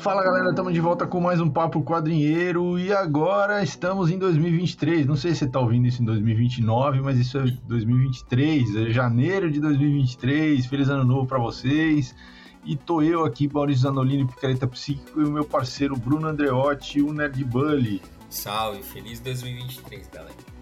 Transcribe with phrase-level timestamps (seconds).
[0.00, 5.06] Fala galera, estamos de volta com mais um Papo Quadrinheiro e agora estamos em 2023.
[5.06, 9.50] Não sei se você está ouvindo isso em 2029, mas isso é 2023, é janeiro
[9.50, 10.64] de 2023.
[10.64, 12.14] Feliz ano novo para vocês.
[12.64, 17.12] E tô eu aqui, Maurício Zanolini, Picareta Psíquico, e o meu parceiro Bruno Andreotti, o
[17.12, 18.00] Nerd Bully.
[18.30, 20.59] Salve, feliz 2023, galera.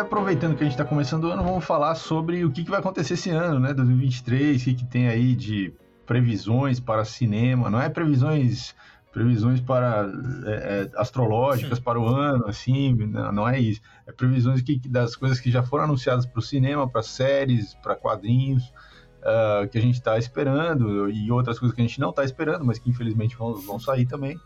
[0.00, 2.80] Aproveitando que a gente está começando o ano, vamos falar sobre o que, que vai
[2.80, 3.72] acontecer esse ano, né?
[3.72, 5.72] 2023, o que, que tem aí de
[6.06, 8.74] previsões para cinema, não é previsões
[9.12, 10.08] previsões para
[10.46, 11.84] é, é, astrológicas Sim.
[11.84, 13.80] para o ano, assim, não, não é isso.
[14.06, 17.96] É previsões que, das coisas que já foram anunciadas para o cinema, para séries, para
[17.96, 18.72] quadrinhos,
[19.20, 22.64] uh, que a gente está esperando e outras coisas que a gente não está esperando,
[22.64, 24.38] mas que infelizmente vão, vão sair também.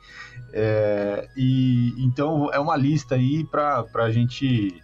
[0.53, 4.83] É, e então é uma lista aí para a gente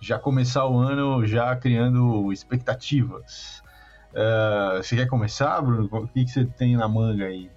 [0.00, 3.62] já começar o ano já criando expectativas.
[4.10, 5.88] Uh, você quer começar, Bruno?
[5.92, 7.50] O que, que você tem na manga aí?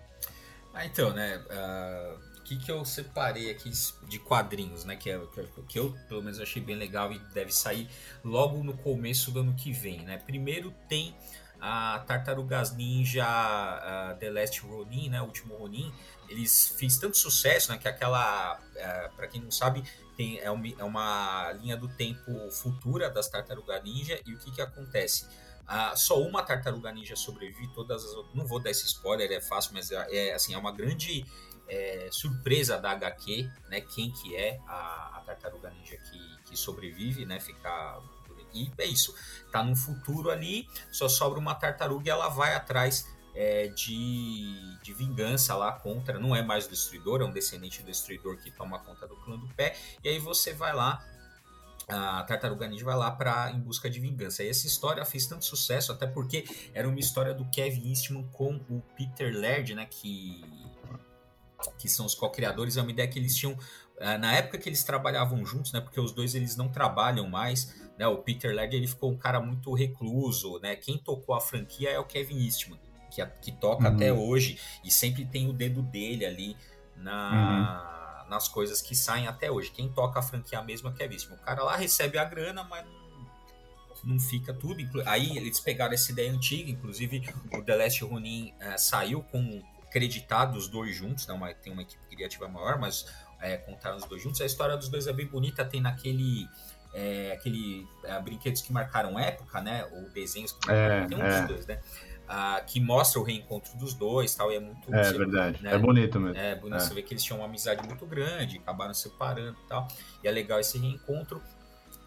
[0.73, 1.38] Ah, então, né?
[1.50, 3.72] Uh, o que, que eu separei aqui
[4.08, 4.95] de quadrinhos, né?
[4.95, 5.22] Que, é,
[5.67, 7.88] que eu, pelo menos, achei bem legal e deve sair
[8.23, 10.17] logo no começo do ano que vem, né?
[10.17, 11.16] Primeiro tem
[11.59, 15.22] a Tartarugas Ninja uh, The Last Ronin, né?
[15.22, 15.94] O último Ronin.
[16.28, 17.78] Eles fez tanto sucesso, né?
[17.78, 19.81] Que aquela, uh, para quem não sabe,
[20.16, 24.19] tem, é, uma, é uma linha do tempo futura das Tartaruga Ninja.
[24.25, 25.28] E o que, que acontece?
[25.66, 28.36] Ah, só uma tartaruga ninja sobrevive, todas as outras.
[28.36, 31.25] Não vou dar esse spoiler, é fácil, mas é, é assim, é uma grande
[31.67, 33.81] é, surpresa da HQ, né?
[33.81, 37.40] Quem que é a, a tartaruga ninja que, que sobrevive, né?
[37.40, 38.02] Ficar.
[38.53, 39.16] E é isso.
[39.52, 44.94] Tá no futuro ali, só sobra uma tartaruga e ela vai atrás é, de, de
[44.94, 46.19] vingança lá contra.
[46.19, 49.38] Não é mais o destruidor, é um descendente do destruidor que toma conta do clã
[49.38, 49.75] do pé.
[50.03, 51.05] E aí você vai lá
[51.88, 54.43] a Tartaruga Ninja vai lá para em busca de vingança.
[54.43, 58.55] E essa história fez tanto sucesso, até porque era uma história do Kevin Eastman com
[58.69, 60.41] o Peter Laird, né, que
[61.77, 63.57] que são os co-criadores, é uma ideia que eles tinham
[64.01, 67.73] ah, na época que eles trabalhavam juntos, né, porque os dois eles não trabalham mais,
[67.97, 71.89] né, o Peter Laird ele ficou um cara muito recluso, né, quem tocou a franquia
[71.89, 72.77] é o Kevin Eastman,
[73.13, 73.96] que, que toca uhum.
[73.96, 76.57] até hoje e sempre tem o dedo dele ali
[76.96, 78.29] na, uhum.
[78.29, 79.72] nas coisas que saem até hoje.
[79.72, 81.38] Quem toca a franquia mesmo é o Kevin Eastman.
[81.38, 84.81] O cara lá recebe a grana, mas não, não fica tudo.
[85.06, 90.63] Aí eles pegaram essa ideia antiga, inclusive o The Last Ronin uh, saiu com creditados
[90.63, 93.06] os dois juntos, né, uma, tem uma equipe criativa maior, mas
[93.40, 94.41] é, contaram os dois juntos.
[94.41, 96.47] A história dos dois é bem bonita, tem naquele.
[96.96, 99.84] É, aquele é, brinquedos que marcaram época, né?
[99.94, 101.47] Ou desenhos que marcaram, é, tem um dos é.
[101.47, 101.79] dois, né?
[102.67, 104.94] Que mostra o reencontro dos dois tal, e é muito.
[104.94, 105.61] É você, verdade.
[105.61, 105.73] Né?
[105.73, 106.38] É bonito mesmo.
[106.38, 106.81] É bonito.
[106.81, 109.88] Você vê que eles tinham uma amizade muito grande, acabaram separando e tal.
[110.23, 111.41] E é legal esse reencontro.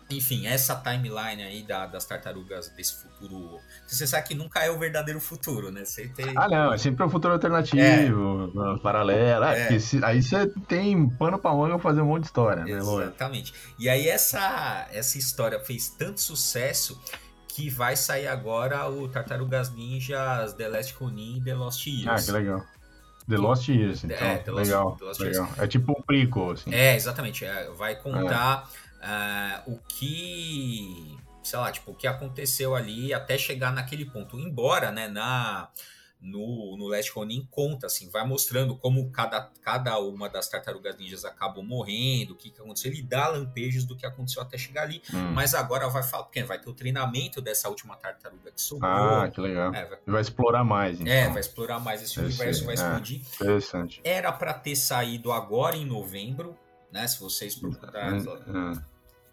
[0.08, 3.58] Enfim, essa timeline aí da, das tartarugas desse futuro.
[3.88, 5.84] Você sabe que nunca é o verdadeiro futuro, né?
[5.84, 6.32] Você tem...
[6.36, 8.78] Ah, não, é sempre um futuro alternativo, é.
[8.78, 9.44] paralelo.
[9.46, 9.78] É, é.
[9.80, 12.70] Se, aí você tem pano pra manga fazer um monte de história, né?
[12.70, 13.52] Exatamente.
[13.80, 17.00] E aí essa, essa história fez tanto sucesso
[17.56, 22.06] que vai sair agora o Tartarugas Ninjas The Last Ronin e The Lost Years.
[22.06, 22.62] Ah, que legal.
[23.26, 24.18] The Lost Years, então.
[24.18, 25.44] É, The Lost, legal, The Lost legal.
[25.46, 25.58] Years.
[25.58, 26.74] É tipo um prequel, assim.
[26.74, 27.46] É, exatamente.
[27.46, 28.68] É, vai contar
[29.00, 31.16] uh, o que...
[31.42, 34.38] Sei lá, tipo, o que aconteceu ali até chegar naquele ponto.
[34.38, 35.68] Embora, né, na
[36.20, 41.24] no, no Last Ronin conta, assim, vai mostrando como cada, cada uma das tartarugas ninjas
[41.24, 45.02] acabam morrendo, o que, que aconteceu, ele dá lampejos do que aconteceu até chegar ali,
[45.12, 45.32] hum.
[45.32, 48.90] mas agora vai falar, porque vai ter o treinamento dessa última tartaruga que sobrou.
[48.90, 49.74] Ah, que legal.
[49.74, 49.98] É, vai...
[50.06, 50.20] vai...
[50.20, 51.12] explorar mais, então.
[51.12, 53.20] É, vai explorar mais esse, esse universo, vai é, expandir.
[53.20, 54.00] É, interessante.
[54.02, 56.56] Era para ter saído agora em novembro,
[56.90, 58.20] né, se vocês procurarem...
[58.48, 58.72] Hum,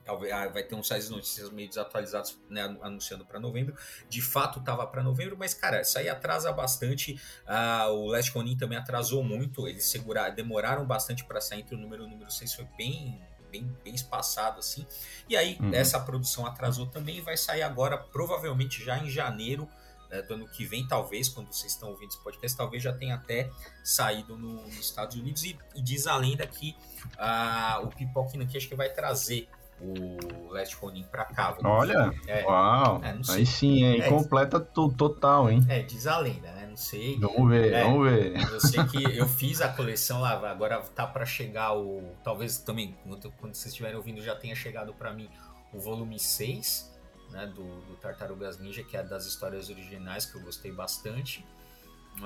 [0.08, 3.76] ah, vai ter uns sites de notícias meio desatualizados, né, anunciando para novembro.
[4.10, 7.20] De fato, estava para novembro, mas cara, isso aí atrasa bastante.
[7.46, 9.68] Ah, o Last Ronin também atrasou muito.
[9.68, 13.22] Eles seguraram, demoraram bastante para sair entre o número e o número 6, foi bem
[13.52, 14.84] Bem, bem, espaçado assim.
[15.30, 15.72] E aí, uhum.
[15.76, 19.70] essa produção atrasou também e vai sair agora, provavelmente já em janeiro
[20.14, 23.16] né, do ano que vem, talvez, quando vocês estão ouvindo esse podcast, talvez já tenha
[23.16, 23.50] até
[23.84, 25.44] saído no, nos Estados Unidos.
[25.44, 26.78] E, e diz a lenda que
[27.18, 29.50] ah, o Pipoquinho aqui acho que vai trazer
[29.84, 31.56] o Last Ronin pra cá.
[31.64, 35.66] Olha, é, uau, é, aí sim, é, completa total, hein?
[35.68, 36.64] É, diz a lenda, né?
[36.74, 37.20] não sei.
[37.20, 38.36] Vamos ver, é, vamos ver.
[38.36, 42.02] Eu sei que eu fiz a coleção lá, agora tá para chegar o.
[42.24, 45.30] Talvez também, quando, quando vocês estiverem ouvindo, já tenha chegado para mim
[45.72, 46.92] o volume 6
[47.32, 51.46] né, do, do, Tartarugas Ninja, que é das histórias originais, que eu gostei bastante.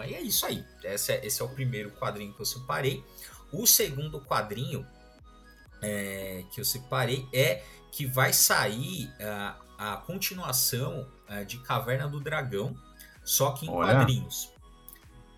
[0.07, 0.65] E é isso aí.
[0.83, 3.03] Esse é, esse é o primeiro quadrinho que eu separei.
[3.51, 4.85] O segundo quadrinho
[5.81, 12.19] é, que eu separei é que vai sair uh, a continuação uh, de Caverna do
[12.19, 12.75] Dragão,
[13.23, 13.95] só que em Olha.
[13.95, 14.51] quadrinhos.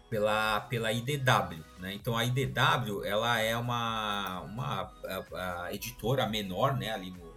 [0.09, 1.94] Pela, pela IDW, né?
[1.94, 4.91] Então a IDW ela é uma, uma
[5.36, 6.92] a, a editora menor, né?
[6.92, 7.31] Ali no,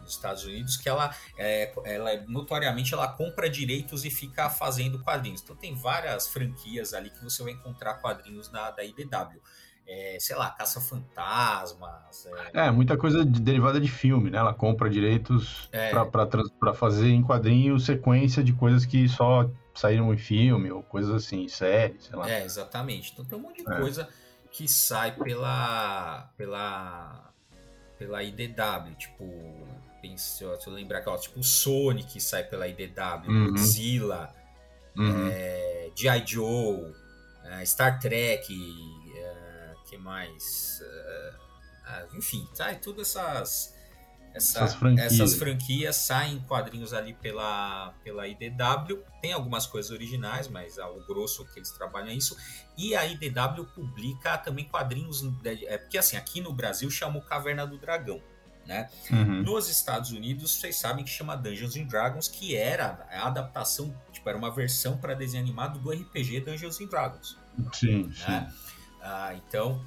[0.00, 5.40] nos Estados Unidos que ela, é, ela notoriamente ela compra direitos e fica fazendo quadrinhos.
[5.42, 9.40] Então tem várias franquias ali que você vai encontrar quadrinhos da, da IDW
[9.86, 12.28] é, sei lá, caça-fantasmas.
[12.52, 12.66] É...
[12.66, 12.70] é...
[12.70, 14.38] muita coisa de, derivada de filme, né?
[14.38, 15.90] Ela compra direitos é...
[15.90, 21.48] para fazer em quadrinho sequência de coisas que só saíram em filme ou coisas assim,
[21.48, 22.30] séries, sei lá.
[22.30, 23.12] É, exatamente.
[23.12, 23.76] Então tem um monte de é.
[23.76, 24.08] coisa
[24.50, 27.32] que sai pela pela
[27.98, 29.24] pela IDW, tipo,
[30.02, 33.46] pense, ó, se eu lembrar que ó, tipo o Sonic sai pela IDW, uhum.
[33.48, 34.34] Godzilla,
[34.96, 35.28] uhum.
[35.28, 36.26] É, G.I.
[36.26, 36.92] Joe,
[37.44, 38.54] é, Star Trek,
[39.86, 40.80] que mais?
[40.82, 43.74] Uh, enfim, sai tudo essas.
[44.34, 45.12] Essa, essas, franquias.
[45.12, 49.02] essas franquias saem quadrinhos ali pela, pela IDW.
[49.22, 52.36] Tem algumas coisas originais, mas o grosso que eles trabalham é isso.
[52.76, 55.24] E a IDW publica também quadrinhos.
[55.42, 58.20] É, porque assim, aqui no Brasil chama o Caverna do Dragão.
[58.66, 58.90] Né?
[59.10, 59.42] Uhum.
[59.42, 64.28] Nos Estados Unidos, vocês sabem que chama Dungeons and Dragons, que era a adaptação, tipo,
[64.28, 67.38] era uma versão para desenho animado do RPG Dungeons and Dragons.
[67.72, 68.52] Sim, né?
[68.52, 68.75] sim.
[69.06, 69.80] Ah, então,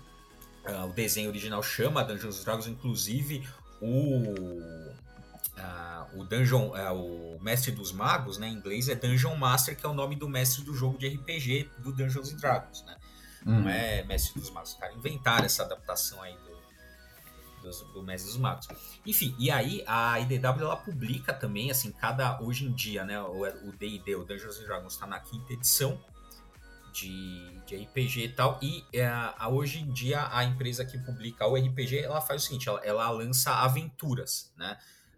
[0.64, 3.46] ah, o desenho original chama Dungeons Dragons, inclusive
[3.82, 4.94] o
[5.58, 9.86] ah, o Dungeon, ah, o Mestre dos Magos, né, em inglês é Dungeon Master, que
[9.86, 12.96] é o nome do mestre do jogo de RPG do Dungeons Dragons, né?
[13.46, 13.62] Hum.
[13.62, 14.72] Não é Mestre dos Magos.
[14.72, 18.70] Os caras inventaram essa adaptação aí do, do, do Mestre dos Magos.
[19.06, 23.72] Enfim, e aí a IDW ela publica também, assim, cada hoje em dia, né, o
[23.78, 26.00] D&D, o Dungeons Dragons está na quinta edição,
[26.94, 28.60] de, de RPG e tal.
[28.62, 29.10] E é,
[29.48, 33.10] hoje em dia a empresa que publica o RPG ela faz o seguinte: ela, ela
[33.10, 34.78] lança aventuras, né?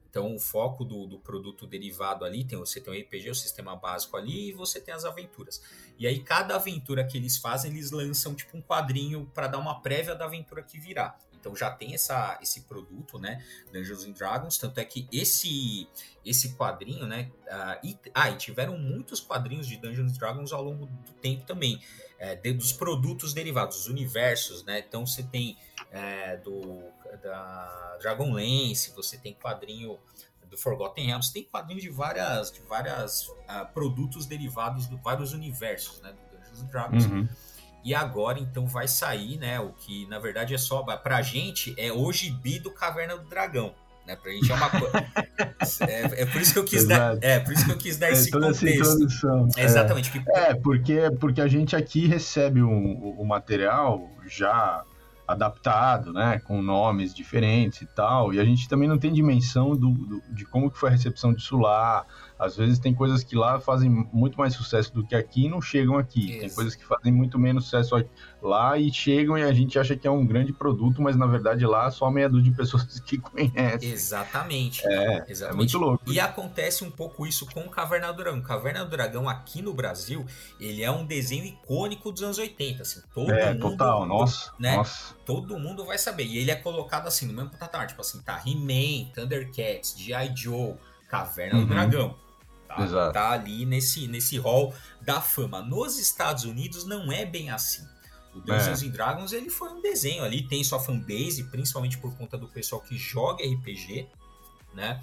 [0.10, 3.76] Então o foco do, do produto derivado ali tem você tem o RPG, o sistema
[3.78, 5.62] básico ali e você tem as aventuras.
[5.98, 9.82] E aí cada aventura que eles fazem eles lançam tipo um quadrinho para dar uma
[9.82, 11.18] prévia da aventura que virá.
[11.42, 13.44] Então já tem essa, esse produto, né?
[13.74, 14.58] Dungeons and Dragons.
[14.58, 15.90] Tanto é que esse
[16.24, 17.32] esse quadrinho, né?
[17.48, 21.44] Uh, e, ah, e tiveram muitos quadrinhos de Dungeons and Dragons ao longo do tempo
[21.46, 21.82] também.
[22.20, 24.84] É, de, dos produtos derivados, dos universos, né?
[24.88, 25.58] Então você tem
[25.92, 26.84] é, do
[27.24, 30.00] da Dragonlance, você tem quadrinho
[30.52, 36.02] do Forgotten Realms, tem quadrinhos de várias de várias uh, produtos derivados de vários universos,
[36.02, 36.12] né?
[36.12, 37.06] Do Dungeons and Dragons.
[37.06, 37.30] Uhum.
[37.84, 39.60] E agora então vai sair, né?
[39.60, 43.74] O que na verdade é só pra gente é o gibi do Caverna do Dragão.
[44.06, 44.98] Né, pra gente é uma coisa.
[45.88, 47.18] é, é, por isso que eu quis dar.
[47.22, 49.48] É, por isso que eu quis dar é, esse contexto.
[49.56, 50.12] É, exatamente.
[50.30, 54.84] É, porque, porque a gente aqui recebe o um, um material já
[55.32, 59.90] adaptado, né, com nomes diferentes e tal, e a gente também não tem dimensão do,
[59.92, 62.06] do, de como que foi a recepção disso lá,
[62.42, 65.62] às vezes tem coisas que lá fazem muito mais sucesso do que aqui e não
[65.62, 66.32] chegam aqui.
[66.32, 66.40] Isso.
[66.40, 68.04] Tem coisas que fazem muito menos sucesso
[68.42, 71.64] lá e chegam e a gente acha que é um grande produto, mas na verdade
[71.68, 73.92] lá só meia dúzia de pessoas que conhecem.
[73.92, 74.82] Exatamente.
[74.88, 75.44] É, Exatamente.
[75.44, 76.12] é muito louco.
[76.12, 78.42] E acontece um pouco isso com o Caverna do Dragão.
[78.42, 80.26] Caverna do Dragão aqui no Brasil,
[80.60, 83.02] ele é um desenho icônico dos anos 80, assim.
[83.14, 84.78] Todo é, mundo, total, nossa, né?
[84.78, 85.14] Nossa.
[85.28, 86.26] Todo mundo vai saber.
[86.26, 90.36] E ele é colocado assim, no mesmo patamar, tipo assim, tá He-Man, Thundercats, G.I.
[90.36, 90.74] Joe,
[91.08, 91.66] Caverna uhum.
[91.66, 92.16] do Dragão.
[92.76, 95.62] Tá, tá ali nesse, nesse hall da fama.
[95.62, 97.86] Nos Estados Unidos não é bem assim.
[98.34, 98.86] O Dungeons é.
[98.86, 102.82] and Dragons ele foi um desenho ali, tem sua fanbase, principalmente por conta do pessoal
[102.82, 104.08] que joga RPG,
[104.74, 105.02] né?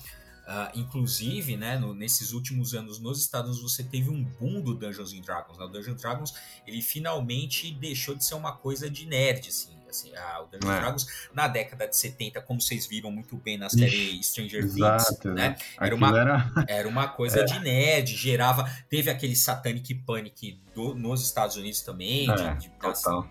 [0.49, 4.75] Uh, inclusive, né, no, nesses últimos anos nos Estados Unidos você teve um boom do
[4.75, 5.59] Dungeons and Dragons.
[5.59, 5.65] Né?
[5.67, 6.35] O Dungeons and Dragons
[6.67, 9.78] ele finalmente deixou de ser uma coisa de nerd, assim.
[9.91, 10.81] Assim, o Dungeons é.
[10.81, 15.57] Dragons na década de 70, como vocês viram muito bem na série Stranger Things, né?
[15.81, 16.53] Era uma, era...
[16.69, 17.45] era uma coisa é.
[17.45, 18.71] de nerd, gerava.
[18.89, 22.71] Teve aquele Satanic Panic do, nos Estados Unidos também, é, de, de,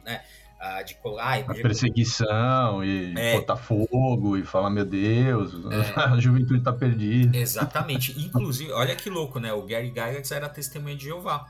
[0.05, 0.21] né?
[0.59, 1.39] Ah, de colar.
[1.47, 3.35] A perseguição e é.
[3.35, 5.93] botar fogo e falar, meu Deus, é.
[6.01, 7.37] a juventude tá perdida.
[7.37, 8.19] Exatamente.
[8.19, 9.53] Inclusive, olha que louco, né?
[9.53, 11.45] O Gary Gygax era testemunha de Jeová.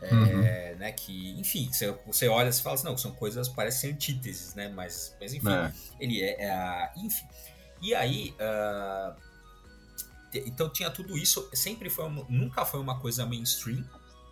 [0.00, 0.78] É, uhum.
[0.78, 4.68] né, que, enfim, você, você olha e fala assim, não, são coisas, parecem antíteses, né,
[4.68, 5.72] mas, mas enfim, é.
[5.98, 7.26] ele é, é, enfim.
[7.82, 9.16] E aí, uh,
[10.46, 13.84] então tinha tudo isso, sempre foi, nunca foi uma coisa mainstream,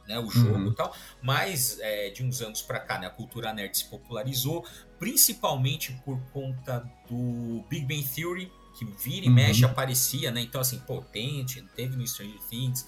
[0.06, 0.70] né, o jogo uhum.
[0.70, 4.64] e tal, mas é, de uns anos para cá, né, a cultura nerd se popularizou,
[5.00, 9.35] principalmente por conta do Big Bang Theory, que vira e uhum.
[9.35, 10.42] mexe aparecia, né?
[10.42, 12.87] Então, assim, potente, teve no Stranger Things.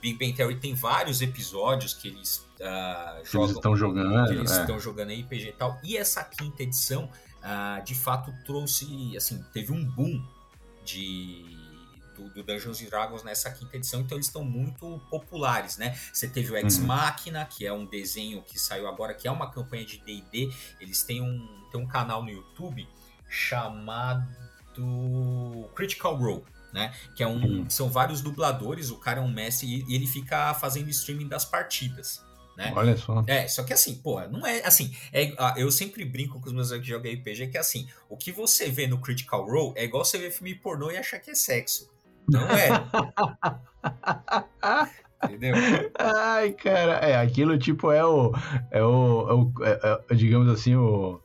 [0.00, 3.44] Big Bang Theory tem vários episódios que eles uh, jogam.
[3.44, 4.26] Eles estão jogando.
[4.26, 4.60] Que eles é.
[4.60, 5.80] estão jogando RPG e tal.
[5.82, 9.16] E essa quinta edição, uh, de fato, trouxe.
[9.16, 10.24] Assim, teve um boom
[10.84, 11.44] de
[12.16, 15.96] do, do, Dungeons Dragons nessa quinta edição, então eles estão muito populares, né?
[16.12, 16.86] Você teve o Ex uhum.
[16.86, 20.52] Machina, que é um desenho que saiu agora, que é uma campanha de D&D.
[20.80, 22.86] Eles têm um, têm um canal no YouTube
[23.28, 24.26] chamado
[25.74, 26.44] Critical Role.
[26.72, 26.92] Né?
[27.16, 30.90] Que é um, são vários dubladores, o cara é um mestre e ele fica fazendo
[30.90, 32.22] streaming das partidas.
[32.58, 32.72] Né?
[32.74, 33.22] Olha só.
[33.26, 34.92] É, só que assim, pô, não é assim.
[35.12, 38.16] É, eu sempre brinco com os meus amigos que jogam RPG que é assim: o
[38.16, 41.30] que você vê no Critical Role é igual você ver filme pornô e achar que
[41.30, 41.88] é sexo.
[42.28, 42.68] Não é.
[45.24, 45.54] Entendeu?
[45.98, 48.32] Ai, cara, é, aquilo tipo é o.
[48.72, 49.28] É o.
[49.28, 51.20] É o é, é, digamos assim, o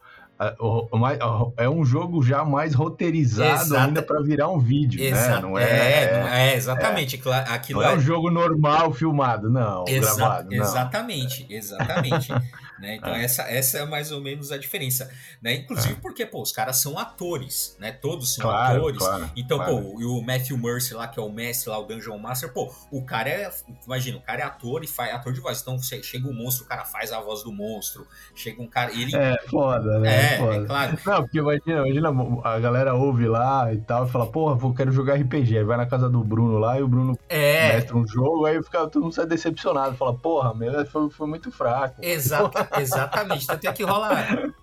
[1.57, 3.83] é um jogo já mais roteirizado Exata...
[3.83, 5.35] ainda para virar um vídeo, Exa...
[5.35, 5.41] né?
[5.41, 7.21] Não é, é, é exatamente.
[7.25, 10.15] É, Aquilo não é um jogo normal filmado, não, Exa...
[10.15, 10.49] gravado.
[10.49, 10.63] Não.
[10.63, 12.33] Exatamente, exatamente.
[12.83, 12.95] Né?
[12.95, 13.23] Então, é.
[13.23, 15.09] essa, essa é mais ou menos a diferença.
[15.41, 15.55] Né?
[15.55, 15.97] Inclusive é.
[16.01, 17.93] porque, pô, os caras são atores, né?
[17.93, 18.97] Todos são claro, atores.
[18.97, 19.81] Claro, então, claro.
[19.81, 22.69] pô, e o Matthew Mercer lá, que é o mestre lá, o Dungeon Master, pô,
[22.91, 23.49] o cara é.
[23.85, 25.61] Imagina, o cara é ator e faz ator de voz.
[25.61, 28.05] Então, chega o monstro, o cara faz a voz do monstro.
[28.35, 28.91] Chega um cara.
[28.91, 29.15] Ele...
[29.15, 30.13] É foda, né?
[30.13, 30.55] É, é, foda.
[30.55, 30.99] é claro.
[31.05, 34.91] Não, porque imagina, imagina, a galera ouve lá e tal, e fala, porra, eu quero
[34.91, 35.59] jogar RPG.
[35.59, 37.75] Aí vai na casa do Bruno lá e o Bruno é.
[37.75, 39.95] mestra um jogo, aí fica, todo mundo sai decepcionado.
[39.95, 41.95] Fala, porra, meu, foi, foi muito fraco.
[42.01, 43.47] Exata, exatamente.
[43.47, 44.53] Tanto é que rola.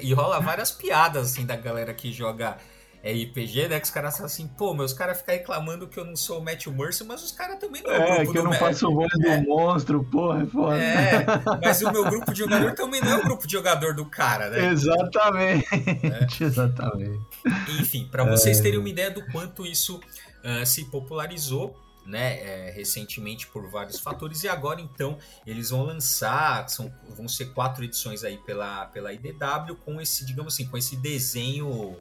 [0.00, 2.56] E rola várias piadas assim da galera que joga
[3.02, 3.78] é RPG, né?
[3.78, 6.44] Que os caras falam assim, pô, meus caras ficam reclamando que eu não sou o
[6.44, 8.22] Matthew Mercer, mas os caras também não é.
[8.22, 9.40] É, que eu não faço voz do é.
[9.42, 10.78] monstro, porra, é foda.
[10.78, 11.24] É,
[11.62, 14.50] mas o meu grupo de jogador também não é o grupo de jogador do cara,
[14.50, 14.72] né?
[14.72, 15.66] Exatamente.
[15.72, 16.44] É.
[16.44, 17.20] Exatamente.
[17.80, 18.62] Enfim, para vocês é.
[18.62, 20.00] terem uma ideia do quanto isso
[20.44, 21.76] uh, se popularizou
[22.08, 27.52] né, é, recentemente por vários fatores e agora então eles vão lançar, são, vão ser
[27.52, 31.98] quatro edições aí pela, pela IDW com esse, digamos assim, com esse desenho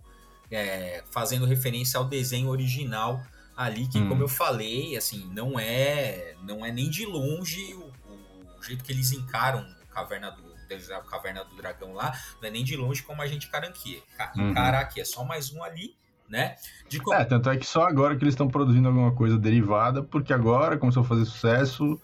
[0.49, 3.21] é, fazendo referência ao desenho original
[3.55, 4.07] ali que, hum.
[4.07, 7.91] como eu falei, assim, não é não é nem de longe o,
[8.57, 10.47] o jeito que eles encaram Caverna do
[10.93, 14.03] a Caverna do Dragão lá, não é nem de longe como a gente encara aqui,
[14.35, 14.51] uhum.
[14.51, 15.95] encara aqui, é só mais um ali
[16.29, 16.55] né?
[16.89, 16.99] De...
[17.13, 20.77] É, tanto é que só agora que eles estão produzindo alguma coisa derivada, porque agora
[20.77, 21.99] começou a fazer sucesso,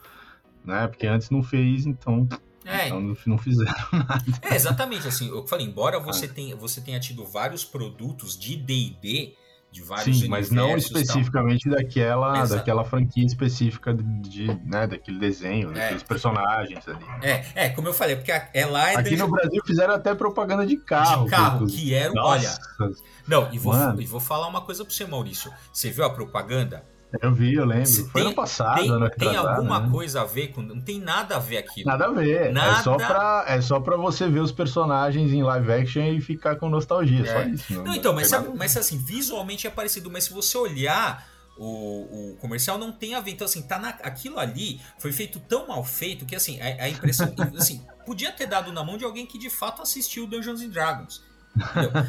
[0.64, 0.88] né?
[0.88, 2.28] Porque antes não fez, então.
[2.66, 2.88] É.
[2.88, 4.24] Então não fizeram nada.
[4.42, 6.34] É, exatamente, assim, eu falei, embora você, ah.
[6.34, 9.36] tenha, você tenha tido vários produtos de D&D,
[9.74, 15.74] de vários Sim, mas não especificamente daquela, daquela franquia específica de, né, daquele desenho, é.
[15.74, 17.04] daqueles personagens ali.
[17.24, 20.64] É, é, como eu falei, porque é lá é Aqui no Brasil fizeram até propaganda
[20.64, 21.26] de carro.
[21.26, 22.60] De carro, que, era, Nossa.
[22.80, 22.94] olha...
[23.28, 25.52] Não, e vou, e vou falar uma coisa para você, Maurício.
[25.72, 26.86] Você viu a propaganda?
[27.22, 27.90] Eu vi, eu lembro.
[27.90, 29.92] Foi tem, ano passado, tem, ano Tem alguma né?
[29.92, 30.62] coisa a ver com.
[30.62, 31.86] Não tem nada a ver aqui.
[31.86, 32.52] Nada a ver.
[32.52, 32.80] Nada...
[32.80, 36.56] É, só pra, é só pra você ver os personagens em live action e ficar
[36.56, 37.22] com nostalgia.
[37.22, 37.26] É.
[37.26, 37.74] Só isso.
[37.74, 40.10] Não, não então, mas, sabe, mas assim, visualmente é parecido.
[40.10, 41.32] Mas se você olhar.
[41.56, 43.30] O, o, comercial não tem a ver.
[43.30, 46.90] Então, assim, tá na, aquilo ali foi feito tão mal feito que, assim, a, a
[46.90, 47.32] impressão.
[47.56, 51.22] assim, podia ter dado na mão de alguém que de fato assistiu Dungeons and Dragons.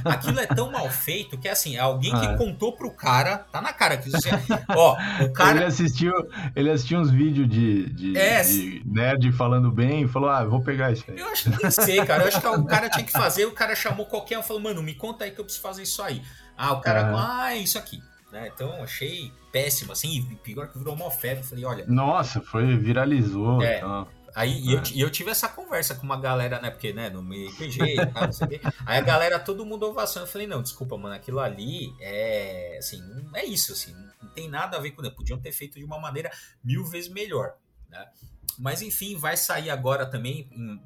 [0.04, 3.60] Aquilo é tão mal feito que assim, é alguém que ah, contou pro cara, tá
[3.60, 4.30] na cara que você,
[4.70, 6.12] ó, o cara ele assistiu,
[6.56, 10.62] ele assistiu uns vídeos de, de, é, de nerd falando bem e falou: "Ah, vou
[10.62, 11.18] pegar isso aí".
[11.18, 12.22] Eu acho que nem sei, cara.
[12.22, 14.62] Eu acho que o cara tinha que fazer, o cara chamou qualquer um e falou:
[14.62, 16.22] "Mano, me conta aí que eu preciso fazer isso aí".
[16.56, 18.00] Ah, o cara, ah, ah é isso aqui.
[18.34, 18.50] Né?
[18.52, 21.44] Então achei péssimo, assim, pior que virou uma febre.
[21.44, 21.84] Falei, olha.
[21.86, 23.62] Nossa, foi, viralizou.
[23.62, 24.08] É, então.
[24.34, 26.70] Aí e eu, e eu tive essa conversa com uma galera, né?
[26.70, 28.60] Porque, né, no meio RPG e tal, não sei o quê.
[28.84, 30.22] Aí a galera, todo mundo ovação.
[30.22, 33.00] Eu falei, não, desculpa, mano, aquilo ali é assim,
[33.34, 35.02] é isso, assim, não tem nada a ver com.
[35.10, 36.30] Podiam ter feito de uma maneira
[36.62, 37.54] mil vezes melhor,
[37.88, 38.08] né?
[38.58, 40.48] Mas enfim, vai sair agora também.
[40.52, 40.82] Em,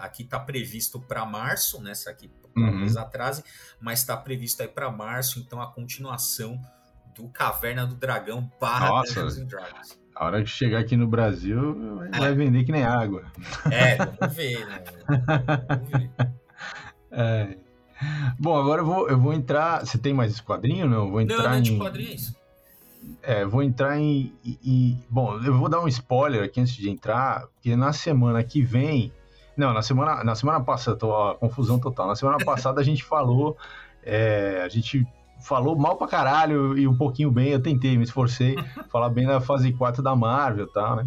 [0.00, 1.90] aqui está previsto para março, né?
[1.90, 3.02] Essa aqui talvez uhum.
[3.02, 3.44] atrase,
[3.78, 6.58] mas está previsto aí para março, então a continuação
[7.14, 10.05] do Caverna do Dragão barra Dungeons and Dragons.
[10.16, 12.18] A hora que chegar aqui no Brasil, é.
[12.18, 13.24] vai vender que nem água.
[13.70, 14.82] É, vamos ver, né?
[15.06, 16.10] Vamos ver.
[17.18, 17.56] É.
[18.38, 19.80] Bom, agora eu vou, eu vou entrar.
[19.80, 20.86] Você tem mais quadrinho?
[20.86, 22.34] Não, eu vou entrar não, não é de quadrinhos.
[23.22, 27.46] É, vou entrar em, em, Bom, eu vou dar um spoiler aqui antes de entrar,
[27.54, 29.10] porque na semana que vem.
[29.56, 32.08] Não, na semana, na semana passada, tô, ó, confusão total.
[32.08, 33.56] Na semana passada a gente falou.
[34.02, 35.06] É, a gente
[35.40, 38.56] falou mal pra caralho e um pouquinho bem, eu tentei, me esforcei,
[38.90, 41.06] falar bem da fase 4 da Marvel e tal, né?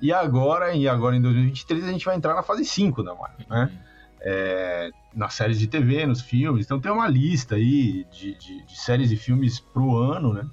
[0.00, 3.46] E agora, e agora em 2023, a gente vai entrar na fase 5 da Marvel,
[3.48, 3.72] né?
[4.20, 6.66] É, nas séries de TV, nos filmes.
[6.66, 10.46] Então tem uma lista aí de, de, de séries e filmes pro ano, né?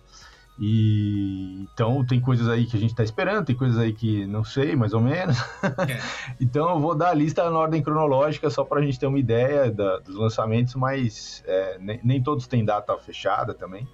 [0.60, 4.44] E então tem coisas aí que a gente está esperando, tem coisas aí que não
[4.44, 5.38] sei, mais ou menos.
[5.64, 6.00] É.
[6.40, 9.18] então eu vou dar a lista na ordem cronológica só para a gente ter uma
[9.18, 13.88] ideia da, dos lançamentos, mas é, nem, nem, todos têm data fechada também.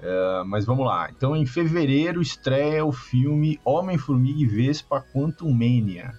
[0.00, 1.10] É, mas vamos lá.
[1.10, 6.14] Então em fevereiro estreia o filme Homem-Formiga e Vespa Quantum Mania,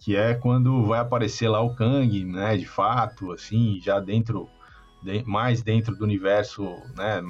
[0.00, 2.56] que é quando vai aparecer lá o Kang, né?
[2.56, 4.48] De fato, assim, já dentro,
[5.00, 6.64] de, mais dentro do universo,
[6.96, 7.22] né?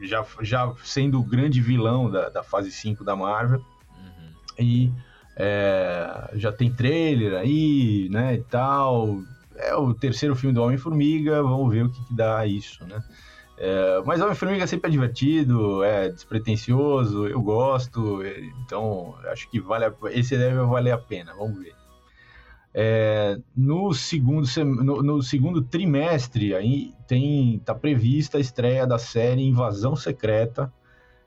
[0.00, 3.58] Já, já sendo o grande vilão da, da fase 5 da Marvel.
[3.58, 4.30] Uhum.
[4.58, 4.92] E
[5.36, 9.20] é, já tem trailer aí, né, e tal.
[9.56, 13.02] É o terceiro filme do Homem-Formiga, vamos ver o que, que dá isso, né.
[13.58, 18.20] É, mas Homem-Formiga sempre é divertido, é despretensioso, eu gosto,
[18.64, 21.74] então acho que vale a, esse deve valer a pena, vamos ver.
[22.74, 29.42] É, no, segundo, no, no, segundo trimestre aí tem tá prevista a estreia da série
[29.42, 30.72] Invasão Secreta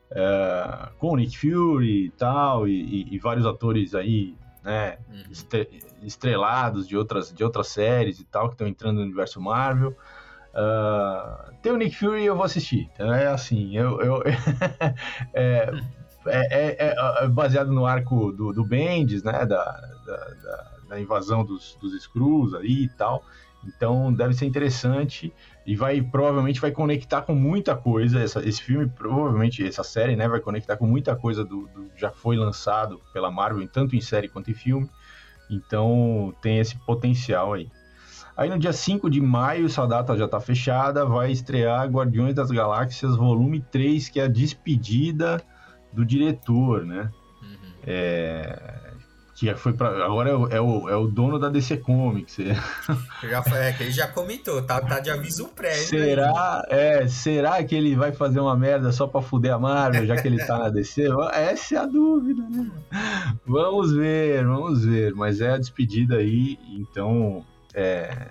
[0.09, 5.65] é, com Nick Fury e tal e, e, e vários atores aí né uhum.
[6.01, 11.53] estrelados de outras de outras séries e tal que estão entrando no universo Marvel uh,
[11.61, 14.23] tem o Nick Fury eu vou assistir então é assim eu, eu
[15.31, 15.71] é,
[16.25, 19.63] é, é, é, baseado no arco do, do Bendis né da,
[20.05, 23.23] da, da da invasão dos, dos Skrulls aí e tal.
[23.65, 25.33] Então deve ser interessante
[25.65, 28.19] e vai provavelmente vai conectar com muita coisa.
[28.19, 32.11] Essa, esse filme, provavelmente, essa série, né, vai conectar com muita coisa do, do já
[32.11, 34.89] foi lançado pela Marvel, tanto em série quanto em filme.
[35.49, 37.69] Então tem esse potencial aí.
[38.37, 42.51] Aí no dia 5 de maio, essa data já está fechada, vai estrear Guardiões das
[42.51, 45.41] Galáxias Volume 3, que é a despedida
[45.93, 47.09] do diretor, né?
[47.41, 47.71] Uhum.
[47.87, 48.84] É,
[49.35, 52.37] que foi para agora é o, é o, é, o, dono da DC Comics.
[53.21, 55.83] Já foi, é que ele já comentou, tá, tá de aviso prévio.
[55.83, 60.15] Será, é, será que ele vai fazer uma merda só para fuder a Marvel, já
[60.15, 61.07] que ele tá na DC?
[61.33, 62.71] Essa é a dúvida, né?
[63.45, 68.29] Vamos ver, vamos ver, mas é a despedida aí, então é,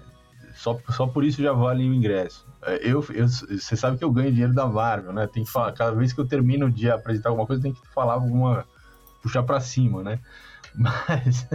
[0.54, 2.46] só, só por isso já vale o ingresso.
[2.62, 5.26] É, eu, eu, você sabe que eu ganho dinheiro da Marvel, né?
[5.26, 8.14] Tem que falar, cada vez que eu termino de apresentar alguma coisa, tem que falar
[8.14, 8.64] alguma
[9.22, 10.20] puxar para cima, né?
[10.78, 11.46] Mas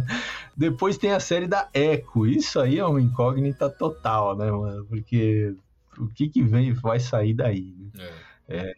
[0.56, 2.26] depois tem a série da Echo.
[2.26, 4.84] Isso aí é uma incógnita total, né, mano?
[4.86, 5.54] Porque
[5.98, 7.74] o que que vem vai sair daí?
[7.94, 8.04] Né?
[8.04, 8.26] É.
[8.48, 8.74] É,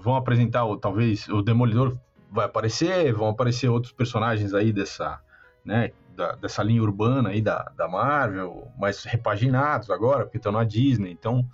[0.00, 1.98] vão apresentar, talvez o Demolidor
[2.30, 5.20] vai aparecer, vão aparecer outros personagens aí dessa,
[5.62, 10.64] né, da, dessa linha urbana aí da, da Marvel, mais repaginados agora, porque estão na
[10.64, 11.10] Disney.
[11.10, 11.48] Então, uhum.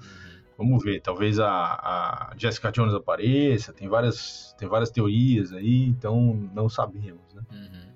[0.58, 1.00] Vamos ver.
[1.00, 3.72] Talvez a, a Jessica Jones apareça.
[3.72, 7.42] Tem várias, tem várias teorias aí, então não sabemos, né?
[7.52, 7.88] Uhum.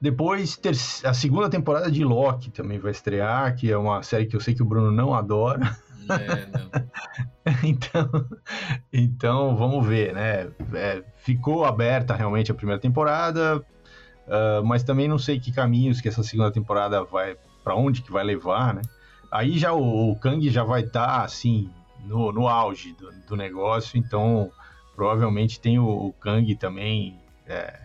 [0.00, 4.36] Depois, ter, a segunda temporada de Loki também vai estrear, que é uma série que
[4.36, 5.76] eu sei que o Bruno não adora.
[6.08, 6.70] É, não.
[7.68, 8.10] então,
[8.92, 10.48] então, vamos ver, né?
[10.72, 16.08] É, ficou aberta realmente a primeira temporada, uh, mas também não sei que caminhos que
[16.08, 18.82] essa segunda temporada vai, para onde que vai levar, né?
[19.30, 21.70] Aí já o, o Kang já vai estar, tá, assim,
[22.04, 24.50] no, no auge do, do, negócio, então
[24.96, 27.78] provavelmente tem o, o Kang também é,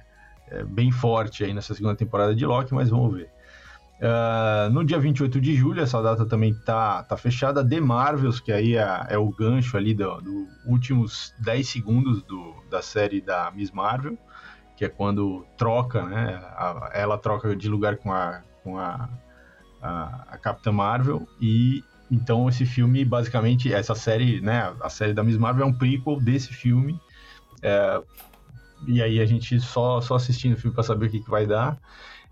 [0.47, 3.29] é, bem forte aí nessa segunda temporada de Loki, mas vamos ver.
[4.03, 7.65] Uh, no dia 28 de julho, essa data também tá, tá fechada.
[7.65, 12.53] The Marvels, que aí é, é o gancho ali dos do últimos 10 segundos do,
[12.69, 14.17] da série da Miss Marvel,
[14.75, 16.35] que é quando troca, né?
[16.57, 19.07] A, ela troca de lugar com a, com a,
[19.83, 24.73] a, a Capitã Marvel e então esse filme, basicamente, essa série, né?
[24.81, 26.99] A série da Miss Marvel é um prequel desse filme.
[27.61, 28.01] É,
[28.87, 31.47] e aí a gente só, só assistindo o filme para saber o que, que vai
[31.47, 31.77] dar.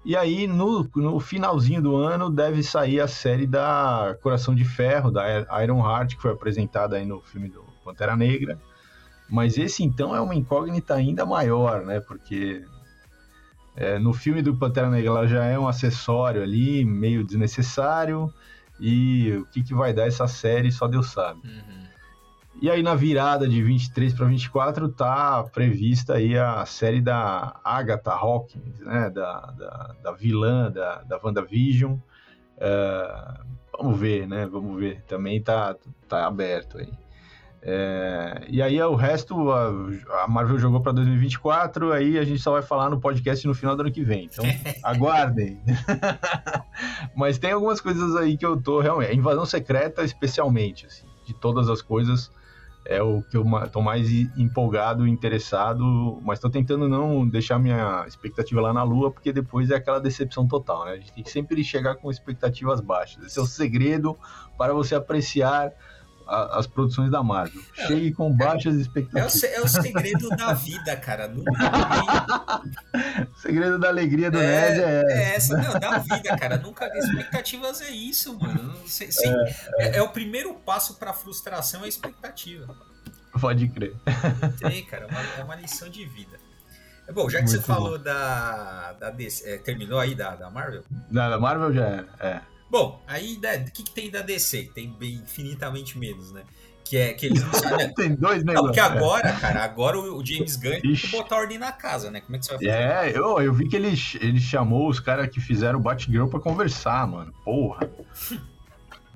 [0.03, 5.11] E aí, no, no finalzinho do ano, deve sair a série da Coração de Ferro,
[5.11, 5.23] da
[5.63, 8.59] Iron Heart, que foi apresentada aí no filme do Pantera Negra.
[9.29, 11.99] Mas esse, então, é uma incógnita ainda maior, né?
[12.01, 12.65] Porque
[13.75, 18.31] é, no filme do Pantera Negra ela já é um acessório ali, meio desnecessário.
[18.79, 21.41] E o que, que vai dar essa série, só Deus sabe.
[21.43, 21.81] Uhum.
[22.61, 28.11] E aí na virada de 23 para 24 tá prevista aí a série da Agatha
[28.11, 31.93] Hawkins, né, da, da, da vilã da, da WandaVision.
[31.93, 33.45] Uh,
[33.77, 35.01] vamos ver, né, vamos ver.
[35.03, 35.75] Também tá,
[36.07, 36.91] tá aberto aí.
[37.63, 42.51] É, e aí o resto a, a Marvel jogou para 2024, aí a gente só
[42.51, 44.25] vai falar no podcast no final do ano que vem.
[44.25, 44.43] Então
[44.83, 45.61] aguardem.
[47.15, 49.11] Mas tem algumas coisas aí que eu tô realmente.
[49.11, 52.31] A invasão secreta, especialmente, assim, de todas as coisas
[52.83, 58.59] é o que eu tô mais empolgado, interessado, mas tô tentando não deixar minha expectativa
[58.59, 60.93] lá na lua, porque depois é aquela decepção total, né?
[60.93, 63.23] A gente tem que sempre chegar com expectativas baixas.
[63.23, 64.17] Esse é o segredo
[64.57, 65.71] para você apreciar
[66.31, 67.61] a, as produções da Marvel.
[67.77, 69.43] É, Chegue com baixas expectativas.
[69.43, 71.27] É o, é o segredo da vida, cara.
[71.27, 75.57] No, o segredo da alegria do é, nerd é, é essa.
[75.57, 76.57] Não, da vida, cara.
[76.57, 78.73] Nunca expectativas é isso, mano.
[79.77, 79.97] É, é.
[79.97, 82.73] é, o primeiro passo para frustração é a expectativa.
[83.39, 83.95] Pode crer.
[84.59, 85.05] Tem, cara.
[85.05, 86.39] É uma, é uma lição de vida.
[87.13, 88.03] Bom, já que Muito você falou bom.
[88.03, 90.83] da, da DC, terminou aí da, da Marvel?
[91.09, 92.41] Da, da Marvel já é.
[92.71, 94.71] Bom, aí o que, que tem da DC?
[94.73, 96.43] Tem infinitamente menos, né?
[96.85, 97.87] Que é que eles não sabem.
[97.87, 97.93] Né?
[97.93, 98.55] tem dois negócios.
[98.55, 102.21] Não, porque agora, cara, agora o James Gunn tem que botar ordem na casa, né?
[102.21, 102.71] Como é que você vai fazer?
[102.71, 106.39] É, eu, eu vi que ele, ele chamou os caras que fizeram o Batgirl pra
[106.39, 107.33] conversar, mano.
[107.43, 107.91] Porra.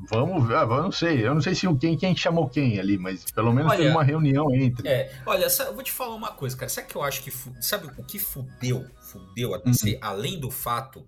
[0.09, 2.97] Vamos ver, ah, eu não sei, eu não sei se quem, quem chamou quem ali,
[2.97, 4.85] mas pelo menos olha, uma reunião entre.
[4.85, 6.67] É, olha, eu vou te falar uma coisa, cara.
[6.67, 7.31] Sabe que eu acho que.
[7.61, 8.85] Sabe o que fudeu?
[8.99, 9.99] Fudeu a DC, uhum.
[10.01, 11.07] além do fato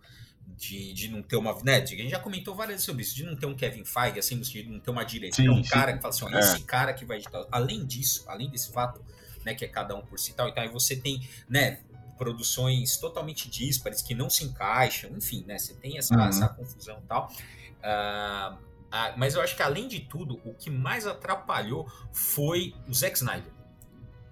[0.55, 1.55] de, de não ter uma.
[1.63, 3.83] Né, de, a gente já comentou várias vezes sobre isso, de não ter um Kevin
[3.83, 5.69] Feige, assim, de não ter uma direção, sim, um sim.
[5.69, 6.39] cara que fala assim, ó, é.
[6.39, 7.45] esse cara que vai editar.
[7.51, 9.03] Além disso, além desse fato,
[9.43, 11.79] né, que é cada um por si tal, então aí você tem, né,
[12.17, 16.27] produções totalmente díspares que não se encaixam, enfim, né, você tem essa, uhum.
[16.27, 17.31] essa confusão e tal.
[17.77, 22.93] Uh, uh, mas eu acho que além de tudo, o que mais atrapalhou foi o
[22.93, 23.56] Zack Snyder.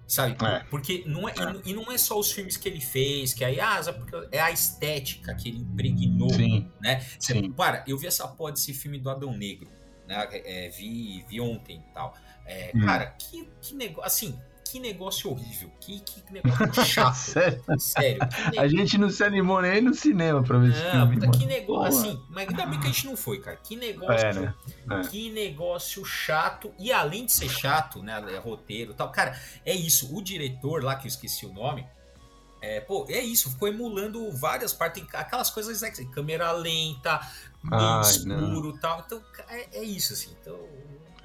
[0.06, 0.36] Sabe?
[0.44, 0.60] É.
[0.70, 1.60] Porque não é, é.
[1.64, 3.80] E, não é só os filmes que ele fez, que aí, ah,
[4.30, 6.70] é a estética que ele impregnou, Sim.
[6.80, 7.04] né?
[7.18, 7.52] Você, Sim.
[7.52, 9.68] Para, eu vi essa porra desse filme do Adão Negro,
[10.06, 10.28] né?
[10.30, 12.14] É, vi, vi ontem e tal.
[12.46, 12.84] É, hum.
[12.84, 14.38] Cara, que, que negócio, assim,
[14.70, 17.14] que negócio horrível, que, que negócio chato.
[17.14, 17.62] sério?
[17.78, 18.18] sério
[18.58, 21.14] A gente não se animou nem no cinema pra ver esse filme.
[21.16, 23.56] Puta, que negócio, assim, mas ainda bem que a gente não foi, cara.
[23.56, 24.54] Que negócio, é, né?
[24.90, 25.00] é.
[25.08, 26.72] que negócio chato.
[26.78, 30.14] E além de ser chato, né, é roteiro e tal, cara, é isso.
[30.14, 31.86] O diretor lá, que eu esqueci o nome,
[32.60, 37.20] é, pô, é isso, ficou emulando várias partes, aquelas coisas, né, câmera lenta,
[37.62, 39.04] bem escuro e tal.
[39.06, 40.34] Então, é, é isso, assim.
[40.40, 40.58] Então,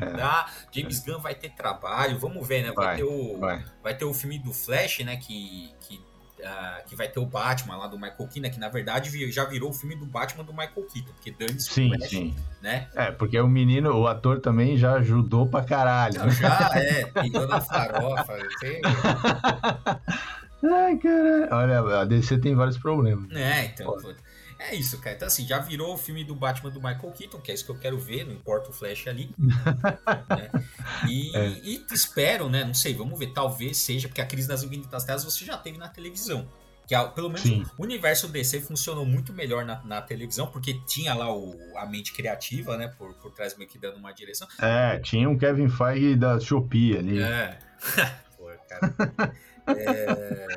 [0.02, 0.46] é.
[0.72, 2.72] James Gunn vai ter trabalho, vamos ver, né?
[2.72, 3.64] Vai, vai ter o vai.
[3.84, 3.96] vai.
[3.96, 5.18] ter o filme do Flash, né?
[5.18, 6.02] Que, que,
[6.40, 9.70] uh, que vai ter o Batman lá do Michael Keaton, que na verdade já virou
[9.70, 12.36] o filme do Batman do Michael Keaton, porque dane-se sim, Flash, sim.
[12.62, 12.88] né?
[12.96, 16.20] É, porque o menino, o ator também já ajudou pra caralho.
[16.20, 18.38] Não, já é, pegou na farofa.
[20.64, 21.48] Ai, caralho.
[21.52, 23.32] Olha, a DC tem vários problemas.
[23.32, 23.88] É, então.
[23.88, 24.14] Pô.
[24.70, 25.16] É isso, cara.
[25.16, 27.72] Então, assim, já virou o filme do Batman do Michael Keaton, que é isso que
[27.72, 29.34] eu quero ver, não importa o Flash ali.
[29.38, 30.66] né?
[31.10, 31.48] e, é.
[31.64, 32.64] e, espero, né?
[32.64, 33.34] Não sei, vamos ver.
[33.34, 36.48] Talvez seja, porque a crise das infinitas terras você já teve na televisão.
[36.88, 37.66] Que pelo menos Sim.
[37.78, 42.12] o universo DC funcionou muito melhor na, na, televisão, porque tinha lá o, a mente
[42.12, 42.88] criativa, né?
[42.98, 44.48] Por, por trás meio que dando uma direção.
[44.60, 47.22] É, tinha um Kevin Feige da Shopee ali.
[47.22, 47.58] É.
[48.38, 49.34] Pô, cara.
[49.68, 50.48] É...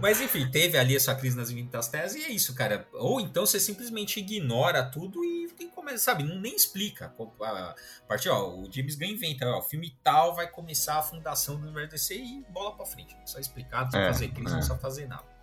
[0.00, 2.86] Mas enfim, teve ali essa crise nas infinitas terras e é isso, cara.
[2.94, 7.12] Ou então você simplesmente ignora tudo e tem como, sabe, nem explica.
[7.40, 7.74] A
[8.08, 11.64] partir, ó, o James Gunn inventa, ó, o filme tal vai começar a fundação do
[11.64, 13.14] universo DC e bola pra frente.
[13.14, 14.50] Não precisa explicar, não precisa é, fazer crise, é.
[14.50, 15.39] não precisa fazer nada.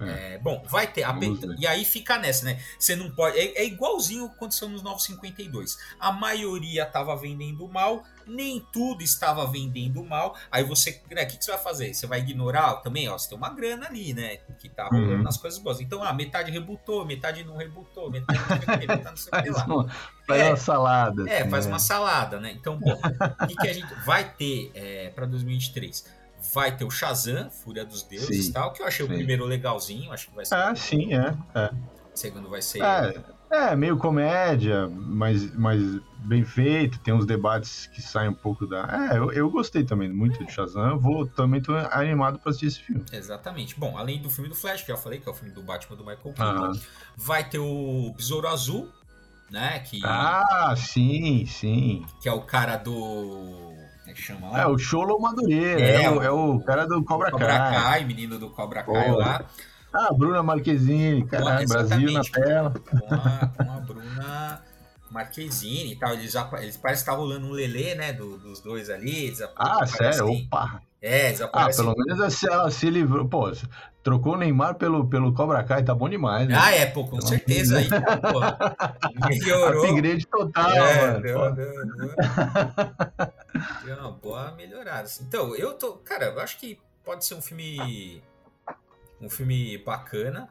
[0.00, 0.34] É.
[0.34, 1.02] É, bom, vai ter.
[1.02, 1.14] A,
[1.58, 2.58] e aí fica nessa, né?
[2.78, 3.38] Você não pode.
[3.38, 5.78] É, é igualzinho o que aconteceu nos 952.
[5.98, 10.36] A maioria estava vendendo mal, nem tudo estava vendendo mal.
[10.50, 11.02] Aí você.
[11.10, 11.92] Né, o que, que, você vai fazer?
[11.92, 13.08] Você vai ignorar também?
[13.08, 14.38] Ó, você tem uma grana ali, né?
[14.58, 15.22] Que tá rolando uhum.
[15.22, 15.80] nas coisas boas.
[15.80, 19.50] Então, ah, metade rebutou, metade não rebutou, metade não rebutou, metade não sei o que
[19.50, 19.86] lá.
[20.26, 21.28] Faz é, uma salada.
[21.28, 21.72] É, assim, faz né?
[21.72, 22.52] uma salada, né?
[22.52, 22.98] Então, bom,
[23.42, 26.19] o que, que a gente vai ter é, para 2023?
[26.52, 29.12] Vai ter o Shazam, Fúria dos Deuses e tal, que eu achei sim.
[29.12, 30.54] o primeiro legalzinho, acho que vai ser.
[30.54, 31.36] Ah, sim, é.
[31.54, 31.70] é.
[32.12, 32.82] O segundo vai ser.
[32.82, 33.14] É,
[33.50, 35.80] é, meio comédia, mas, mas
[36.18, 39.10] bem feito, tem uns debates que saem um pouco da.
[39.12, 42.80] É, eu, eu gostei também muito de Shazam, vou também tô animado para assistir esse
[42.80, 43.04] filme.
[43.12, 43.78] Exatamente.
[43.78, 45.96] Bom, além do filme do Flash, que já falei, que é o filme do Batman
[45.96, 46.72] do Michael Keaton,
[47.16, 48.88] vai ter o Besouro Azul,
[49.50, 49.80] né?
[49.80, 50.00] Que...
[50.04, 52.04] Ah, sim, sim.
[52.22, 53.69] Que é o cara do
[54.10, 54.62] é que chama lá?
[54.62, 55.80] É, o Cholo Madureira.
[55.80, 57.82] É, é, o, é o cara do Cobra, Cobra Kai.
[57.82, 58.04] Kai.
[58.04, 59.44] menino do Cobra Kai lá.
[59.92, 62.72] Ah, Bruna Marquezine, cara, Brasil na tela.
[62.72, 64.62] Com a, com a Bruna
[65.10, 66.12] Marquezine e tal.
[66.14, 69.26] Eles, já, eles parece que tá rolando um lelê, né, do, dos dois ali.
[69.26, 70.30] Eles, ah, sério?
[70.30, 70.80] Opa!
[71.02, 73.26] É, eles Ah, pelo menos ela se livrou.
[73.26, 73.50] Pô,
[74.02, 76.54] trocou o Neymar pelo, pelo Cobra Kai, tá bom demais, né?
[76.56, 77.88] Ah, é, pô, com certeza aí.
[77.88, 78.40] Pô,
[79.28, 79.84] melhorou.
[79.84, 81.20] Upgrade total, é, mano.
[81.22, 82.14] Deu, deu, deu.
[83.84, 85.02] deu uma boa melhorada.
[85.02, 85.24] Assim.
[85.24, 85.94] Então, eu tô.
[85.98, 88.22] Cara, eu acho que pode ser um filme.
[89.20, 90.48] Um filme bacana.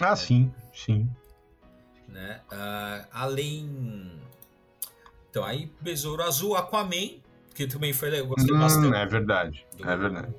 [0.00, 1.08] Ah, sim, sim.
[2.06, 2.40] Né?
[2.50, 4.20] Uh, além.
[5.30, 7.20] Então, aí, Besouro Azul, Aquaman
[7.58, 8.94] que também foi eu gostei Hum, bastante.
[8.94, 10.32] é verdade, do- é verdade.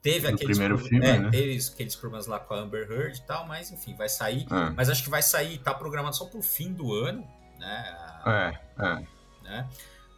[0.00, 1.30] Teve Do aqueles primeiro filme, é, né?
[1.30, 4.46] teve aqueles problemas lá com a Amber Heard e tal, mas enfim, vai sair.
[4.52, 4.70] É.
[4.70, 7.26] Mas acho que vai sair, tá programado só pro fim do ano,
[7.58, 7.96] né?
[8.24, 9.06] É, é.
[9.42, 9.68] né?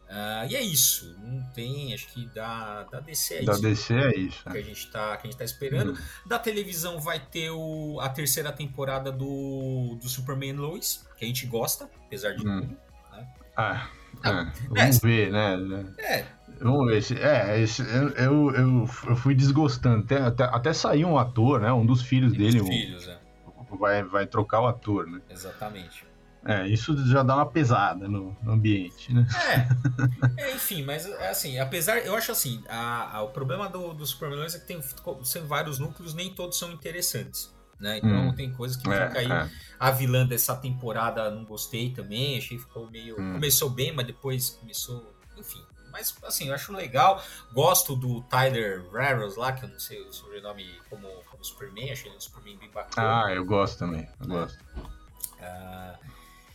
[0.09, 1.17] Ah, e é isso.
[1.23, 4.43] Não tem, acho que da, da DC é Da isso DC é isso.
[4.45, 5.93] que a gente tá, que a gente tá esperando.
[5.93, 5.97] Hum.
[6.27, 11.47] Da televisão vai ter o, a terceira temporada do, do Superman Lois, que a gente
[11.47, 12.61] gosta, apesar de Hum.
[12.61, 12.77] tudo.
[13.57, 13.88] Ah,
[14.23, 14.69] Ah, é.
[14.69, 15.57] Vamos ver, né?
[15.99, 16.25] É,
[16.61, 17.19] Vamos ver.
[17.21, 20.05] É, esse, eu, eu, eu, fui desgostando.
[20.05, 21.73] Até, até, até saiu um ator, né?
[21.73, 23.19] Um dos filhos tem dele um- filhos, é,
[23.79, 25.21] vai, vai trocar o ator, né?
[25.31, 26.05] exatamente.
[26.46, 29.26] É, isso já dá uma pesada no, no ambiente, né?
[30.37, 34.07] É, é, enfim, mas assim, apesar, eu acho assim, a, a- o problema do, do
[34.07, 34.80] Superman Lois é que tem
[35.22, 37.52] são vários núcleos, nem todos são interessantes.
[37.80, 37.98] Né?
[37.98, 38.35] Então Hum.
[38.35, 39.30] tem coisas que É, fica aí.
[39.33, 39.48] é.
[39.80, 43.20] A vilã dessa temporada não gostei também, achei que ficou meio.
[43.20, 43.33] Hum.
[43.33, 45.12] Começou bem, mas depois começou.
[45.37, 45.61] Enfim.
[45.90, 47.22] Mas assim, eu acho legal.
[47.52, 52.09] Gosto do Tyler Raros lá, que eu não sei o sobrenome como, como Superman, achei
[52.09, 53.24] ele um Superman bem bacana.
[53.26, 54.09] Ah, eu gosto também.
[54.20, 54.59] Eu gosto.
[55.40, 55.98] Ah,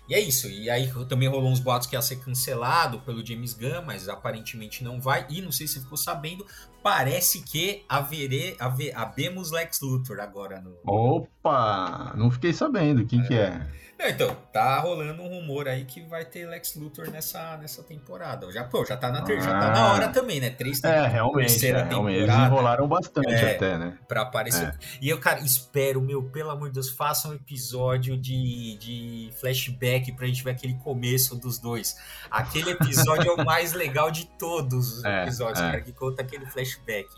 [0.10, 0.50] e é isso.
[0.50, 4.84] E aí também rolou uns boatos que ia ser cancelado pelo James Gunn, mas aparentemente
[4.84, 5.28] não vai.
[5.30, 6.44] E não sei se ficou sabendo,
[6.82, 10.76] parece que havere, have, habemos Lex Luthor agora no.
[10.84, 12.14] Opa!
[12.18, 13.06] Não fiquei sabendo.
[13.06, 13.68] Quem que é?
[14.02, 18.50] Então, tá rolando um rumor aí que vai ter Lex Luthor nessa, nessa temporada.
[18.50, 19.94] Já, pô, já tá na, ter, já tá na Ah.
[19.94, 20.50] hora também, né?
[20.52, 21.48] Três É, realmente.
[21.50, 22.20] terceira É, realmente.
[22.20, 23.56] Eles enrolaram bastante É.
[23.56, 23.98] até, né?
[24.08, 24.70] pra aparecer.
[24.70, 24.74] É.
[25.02, 30.14] E eu, cara, espero, meu, pelo amor de Deus, faça um episódio de, de flashback
[30.14, 31.98] pra gente ver aquele começo dos dois.
[32.32, 35.72] Aquele episódio é o mais legal de todos os É, episódios, é.
[35.72, 37.10] cara, que conta aquele flashback.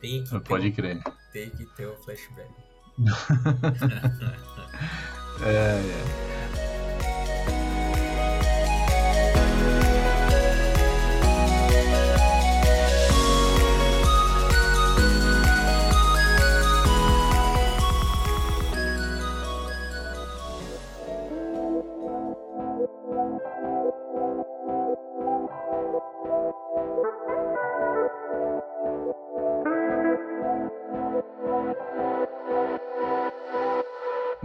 [0.00, 1.02] Tem que, ter, Pode um- crer.
[1.32, 2.48] tem que ter o flashback.
[5.42, 6.35] É, é.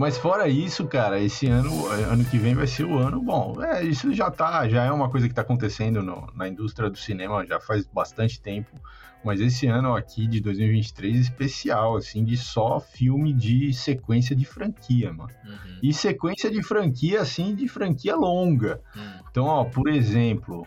[0.02, 3.62] Mas fora isso, cara, esse ano, ano que vem vai ser o ano bom.
[3.62, 6.98] É, isso já tá, já é uma coisa que tá acontecendo no- na indústria do
[6.98, 8.70] cinema já faz bastante tempo.
[9.24, 15.12] Mas esse ano aqui de 2023 especial, assim, de só filme de sequência de franquia,
[15.12, 15.30] mano.
[15.44, 18.80] Uhum, E sequência de franquia, assim, de franquia longa.
[18.96, 19.02] uhum.
[19.30, 20.66] Então, ó, por exemplo,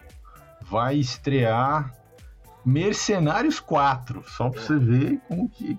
[0.62, 1.94] vai estrear
[2.66, 5.78] Mercenários 4, só pra você ver como que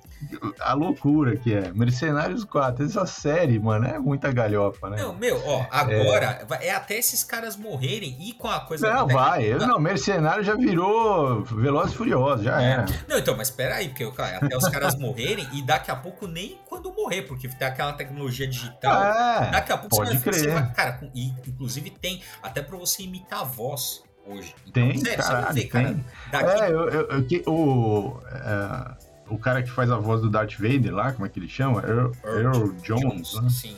[0.60, 1.72] a loucura que é.
[1.72, 4.96] Mercenários 4, essa série, mano, é muita galhofa, né?
[5.02, 8.92] Não, meu, ó, agora vai- é até esses caras morrerem e com a coisa.
[8.92, 9.44] Não, vai.
[9.44, 12.70] Eu, não, Mercenário já virou Velozes e Furiosos, já É.
[12.72, 12.86] era.
[13.08, 16.26] Não, então, mas espera aí, porque cara, até os caras morrerem e daqui a pouco
[16.26, 19.02] nem quando morrer, porque tem aquela tecnologia digital.
[19.02, 22.62] É, Daqui a pouco pode você vai, você vai- Cara, com- e, inclusive tem até
[22.62, 24.54] pra você imitar a voz hoje.
[24.66, 25.86] Então, tem, sério, você vai caralho, ver, cara.
[25.88, 26.04] tem.
[26.30, 28.94] Daqui, É, eu, eu- eu- que- o, é,
[29.28, 31.80] o cara que faz a voz do Darth Vader lá, como é que ele chama?
[31.82, 33.48] Earl, Earl Jones, né?
[33.50, 33.76] Sim.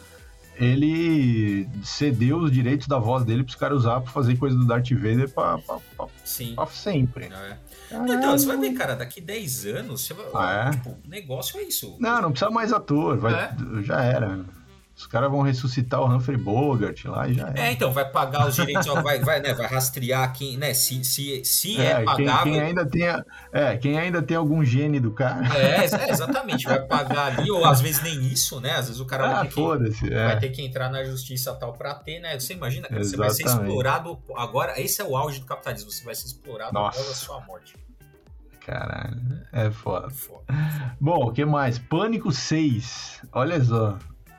[0.61, 4.90] ele cedeu os direitos da voz dele pros caras usar pra fazer coisa do Darth
[4.90, 5.56] Vader pra
[6.66, 7.26] sempre.
[7.26, 7.56] É.
[7.92, 10.26] Então, você vai ver, cara, daqui 10 anos, você vai.
[10.34, 10.70] Ah, é?
[10.72, 11.96] Tipo, o negócio é isso.
[12.00, 13.54] Não, não precisa mais ator, vai, É?
[13.82, 14.40] já era.
[14.98, 17.61] Os caras vão ressuscitar o Humphrey Bogart lá e já era.
[17.61, 21.04] É, então, vai pagar os direitos, ó, vai, vai, né, vai rastrear quem, né, se,
[21.04, 22.52] se, se é, É, quem, pagável.
[22.52, 25.46] quem ainda tem, a- é, quem ainda tem algum gene do cara.
[25.56, 28.72] É, é, exatamente, vai pagar ali, ou às vezes nem isso, né?
[28.72, 30.11] Às vezes o cara Ah, vai, ter que, foda-se.
[30.11, 30.37] vai É.
[30.37, 32.38] ter que entrar na justiça tal pra ter, né?
[32.38, 34.18] Você imagina, cara, você vai ser explorado.
[34.37, 36.98] Agora, esse é o auge do capitalismo, você vai ser explorado Nossa.
[36.98, 37.76] após a sua morte.
[38.66, 39.16] Caralho,
[39.52, 40.11] é foda.
[40.11, 40.42] Foda.
[41.00, 41.78] Bom, o que mais?
[41.78, 43.22] Pânico 6.
[43.32, 43.96] Olha só.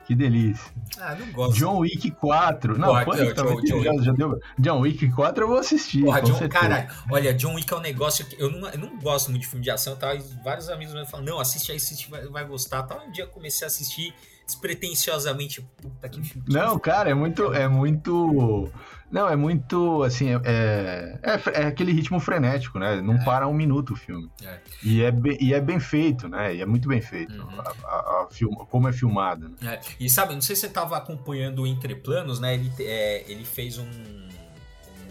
[0.09, 0.71] Que delícia.
[0.99, 1.55] Ah, não gosto.
[1.59, 2.79] John Wick 4.
[2.79, 4.39] Não, Porra, Pânico John- também John- já, já deu.
[4.57, 6.03] John Wick 4 eu vou assistir.
[6.03, 6.59] Porra, John, certeza.
[6.61, 9.47] cara, olha, John Wick é um negócio que eu não, eu não gosto muito de
[9.49, 10.15] filme de ação, tá?
[10.15, 12.81] E vários amigos meus falam, não, assiste aí, assiste, vai, vai gostar.
[12.81, 13.05] Tal.
[13.07, 14.11] Um dia eu comecei a assistir
[14.49, 15.61] despretensiosamente.
[15.81, 16.47] Puta que filme.
[16.49, 17.53] Não, cara, é muito.
[17.53, 18.69] É muito.
[19.11, 20.03] Não, é muito.
[20.03, 23.01] Assim, é, é, é aquele ritmo frenético, né?
[23.01, 23.23] Não É.
[23.25, 24.29] para um minuto o filme.
[24.45, 24.59] É.
[24.83, 26.55] E, é bem, e é bem feito, né?
[26.55, 27.33] E é muito bem feito.
[27.33, 27.59] Uhum.
[27.61, 29.49] A, a- a filma- como é filmado.
[29.61, 29.73] Né?
[29.75, 32.53] É, e sabe, não sei se você estava acompanhando o Entre Planos, né?
[32.53, 33.87] Ele, é, ele fez um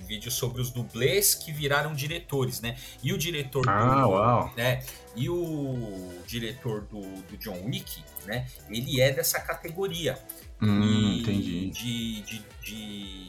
[0.09, 2.77] vídeo sobre os dublês que viraram diretores, né?
[3.03, 3.71] E o diretor do.
[3.71, 4.53] Ah, uau.
[4.57, 4.83] Né,
[5.15, 8.47] e o diretor do, do John Wick, né?
[8.71, 10.19] Ele é dessa categoria.
[10.61, 11.71] Hum, E entendi.
[11.71, 13.29] De, de, de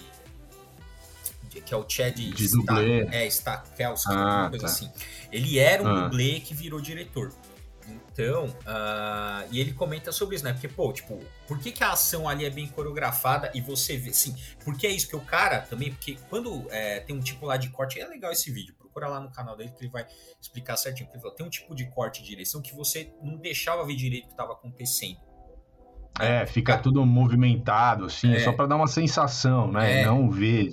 [1.65, 3.01] que é o Chad de dublê.
[3.11, 4.71] é, Stahelski, ah, coisa tá.
[4.71, 4.89] assim.
[5.31, 6.01] Ele era um ah.
[6.01, 7.33] dublê que virou diretor.
[8.19, 10.51] Então, uh, e ele comenta sobre isso, né?
[10.51, 14.11] Porque, pô, tipo, por que, que a ação ali é bem coreografada e você vê,
[14.11, 17.55] sim, porque é isso que o cara também, porque quando é, tem um tipo lá
[17.55, 20.05] de corte, é legal esse vídeo, procura lá no canal dele que ele vai
[20.41, 21.09] explicar certinho.
[21.13, 24.27] Falou, tem um tipo de corte de direção que você não deixava ver direito o
[24.27, 25.28] que estava acontecendo.
[26.19, 28.39] É, fica tudo movimentado, assim, é.
[28.41, 30.01] só para dar uma sensação, né?
[30.01, 30.05] É.
[30.05, 30.71] Não ver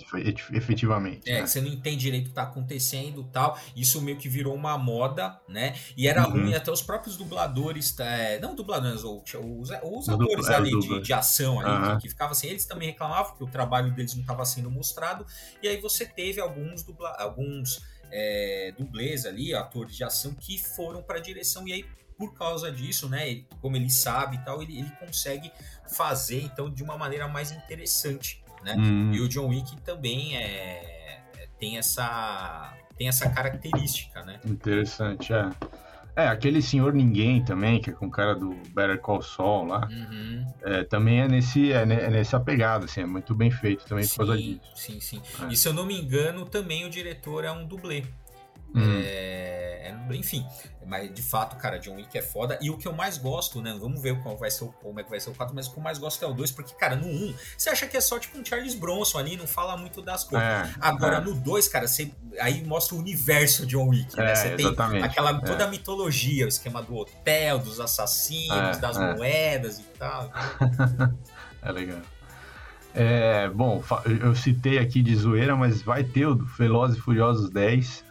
[0.53, 1.31] efetivamente.
[1.31, 1.47] É, né?
[1.47, 3.57] você não entende direito o que tá acontecendo tal.
[3.77, 5.77] Isso meio que virou uma moda, né?
[5.97, 6.33] E era uhum.
[6.33, 11.01] ruim até os próprios dubladores, é, não dubladores, ou, os, os atores é, ali de,
[11.01, 11.97] de, ação ali, uhum.
[11.97, 15.25] que, que ficavam assim, eles também reclamavam que o trabalho deles não estava sendo mostrado.
[15.63, 21.03] E aí você teve alguns, dubla, alguns é, dublês ali, atores de ação, que foram
[21.03, 21.85] para direção e aí
[22.17, 25.53] por causa disso, né, ele, como ele sabe e tal, ele, ele consegue
[25.95, 28.75] fazer então de uma maneira mais interessante, né?
[28.77, 29.13] Hum.
[29.13, 34.41] E o John Wick também é, é, tem essa tem essa característica, né?
[34.45, 35.51] Interessante, é.
[36.17, 39.87] É, aquele Senhor Ninguém também, que é com o cara do Better Call Saul lá,
[39.87, 40.47] uhum.
[40.63, 44.17] é, também é, nesse, é, é, nessa pegada, assim, é muito bem feito também sim,
[44.17, 44.61] por causa disso.
[44.75, 45.21] Sim, sim.
[45.43, 45.53] É.
[45.53, 48.03] E se eu não me engano, também o diretor é um dublê.
[48.77, 49.03] Uhum.
[49.03, 50.47] É, é, enfim,
[50.87, 52.59] mas de fato, cara, John Wick é foda.
[52.61, 53.75] E o que eu mais gosto, né?
[53.81, 55.73] Vamos ver qual vai ser o, como é que vai ser o 4, mas o
[55.73, 58.01] que eu mais gosto é o 2, porque, cara, no 1, você acha que é
[58.01, 60.47] só tipo um Charles Bronson ali, não fala muito das coisas.
[60.47, 61.21] É, Agora, é.
[61.21, 64.33] no 2, cara, você aí mostra o universo John Wick, né?
[64.33, 64.67] É, você tem
[65.03, 65.41] aquela é.
[65.41, 70.31] toda a mitologia, o esquema do hotel, dos assassinos, das moedas e tal.
[71.63, 72.01] é legal.
[72.99, 73.85] É, bom,
[74.23, 78.03] eu citei aqui de zoeira, mas vai ter o Velozes e Furiosos 10.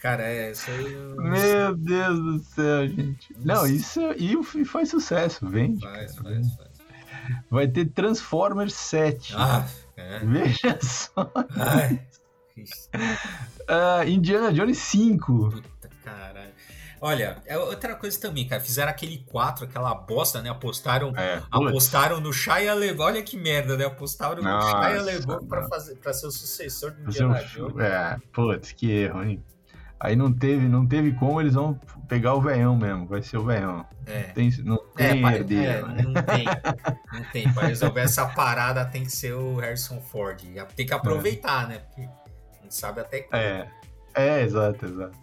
[0.00, 0.92] Cara, é, isso aí.
[0.92, 1.16] Eu...
[1.16, 3.36] Meu Deus do céu, gente.
[3.38, 5.80] Não, isso e faz sucesso, vende.
[5.80, 6.72] Faz, cara, faz, faz.
[7.50, 9.34] Vai ter Transformers 7.
[9.36, 10.18] Ah, é.
[10.26, 11.30] Veja só.
[11.56, 12.02] Ai.
[14.06, 15.50] uh, Indiana Jones 5.
[15.50, 16.52] Puta caralho.
[17.04, 18.62] Olha, é outra coisa também, cara.
[18.62, 20.48] Fizeram aquele 4, aquela bosta, né?
[20.48, 23.02] Apostaram, é, apostaram no Shia LeBeouf.
[23.02, 23.86] Olha que merda, né?
[23.86, 27.76] Apostaram Nossa, no Shia LeBeouf pra, fazer, pra ser o sucessor do Indiana Jones.
[27.80, 29.42] É, putz, que erro, hein?
[29.98, 31.74] Aí não teve, não teve como, eles vão
[32.06, 33.84] pegar o veião mesmo, vai ser o veião.
[34.06, 34.26] É.
[34.28, 35.72] Não tem, não tem é, herdeiro.
[35.72, 36.02] É, né?
[36.02, 36.44] Não tem,
[37.12, 37.52] não tem.
[37.52, 40.40] Para resolver essa parada tem que ser o Harrison Ford.
[40.76, 41.66] Tem que aproveitar, é.
[41.66, 41.78] né?
[41.78, 42.02] Porque
[42.62, 43.40] não sabe até quando.
[43.40, 43.68] É,
[44.14, 45.21] é, exato, exato.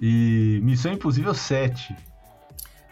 [0.00, 1.94] E Missão Impossível 7.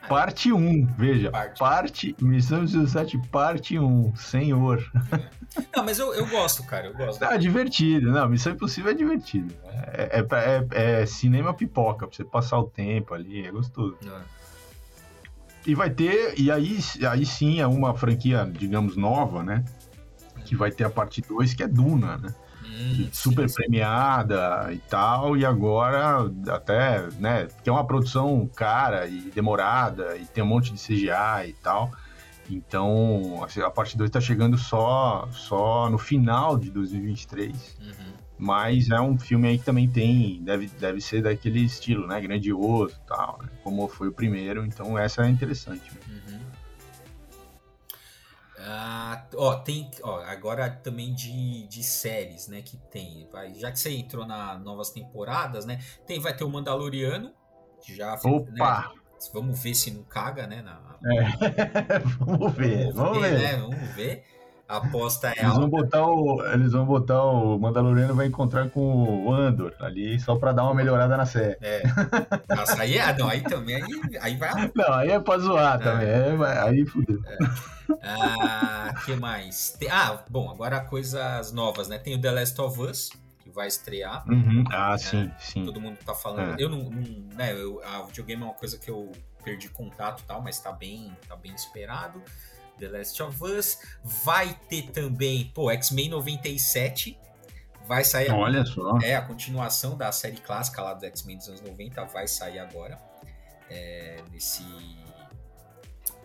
[0.06, 1.30] Parte 1, veja.
[1.30, 1.58] Parte.
[1.58, 4.16] parte Missão Impossível 7, parte 1.
[4.16, 4.84] Senhor.
[5.12, 5.38] É.
[5.74, 6.88] Não, mas eu, eu gosto, cara.
[6.88, 7.24] Eu gosto.
[7.24, 8.10] é divertido.
[8.10, 9.54] Não, Missão Impossível é divertido.
[9.64, 13.46] É, é, é, é, cinema pipoca, pra você passar o tempo ali.
[13.46, 13.96] É gostoso.
[14.06, 14.20] É.
[15.66, 16.38] E vai ter.
[16.38, 16.78] E aí,
[17.10, 19.64] aí sim é uma franquia, digamos, nova, né?
[20.44, 22.34] Que vai ter a parte 2, que é Duna, né?
[22.78, 29.06] Hum, super sim, premiada e tal, e agora até, né, que é uma produção cara
[29.06, 31.90] e demorada, e tem um monte de CGI e tal.
[32.50, 37.76] Então, assim, a parte 2 está chegando só, só no final de 2023.
[37.80, 38.12] Uhum.
[38.38, 42.20] Mas é um filme aí que também tem, deve, deve ser daquele estilo, né?
[42.20, 43.48] Grandioso e tal, né?
[43.62, 44.64] como foi o primeiro.
[44.64, 45.90] Então, essa é interessante.
[46.08, 46.38] Uhum.
[48.60, 53.78] Ah, ó, tem, ó, agora também de, de séries, né, que tem, vai, já que
[53.78, 57.32] você entrou na novas temporadas, né, tem, vai ter o Mandaloriano,
[57.80, 58.48] que já, Opa!
[58.50, 59.00] Né,
[59.32, 61.98] vamos ver se não caga, né, na, é.
[62.18, 63.38] vamos ver, vamos, vamos ver, ver.
[63.38, 64.24] Né, vamos ver,
[64.68, 65.60] a aposta é eles alta.
[65.60, 70.36] Vão botar o, eles vão botar o Mandaloriano vai encontrar com o Andor ali só
[70.36, 71.56] pra dar uma melhorada na série.
[71.62, 71.82] É.
[72.54, 74.70] Nossa, aí, é, não, aí também aí, aí vai.
[74.74, 75.84] Não, aí é pra zoar é.
[75.84, 76.08] também.
[76.10, 77.18] Aí, aí fudeu.
[77.24, 77.38] É.
[78.02, 79.70] Ah, que mais?
[79.70, 81.96] Tem, ah, bom, agora coisas novas, né?
[81.96, 84.22] Tem o The Last of Us, que vai estrear.
[84.28, 84.64] Uhum.
[84.70, 84.98] Ah, né?
[84.98, 85.64] sim, sim.
[85.64, 86.60] Todo mundo tá falando.
[86.60, 86.62] É.
[86.62, 87.54] Eu não, não né?
[87.54, 89.10] Eu, a videogame é uma coisa que eu
[89.42, 92.22] perdi contato e tal, mas tá bem, tá bem esperado.
[92.78, 93.78] The Last of Us.
[94.24, 97.18] Vai ter também, pô, X-Men 97.
[97.86, 98.30] Vai sair.
[98.30, 98.98] Olha só.
[99.02, 102.98] É, a continuação da série clássica lá do X-Men dos anos 90 vai sair agora.
[103.70, 104.64] É, nesse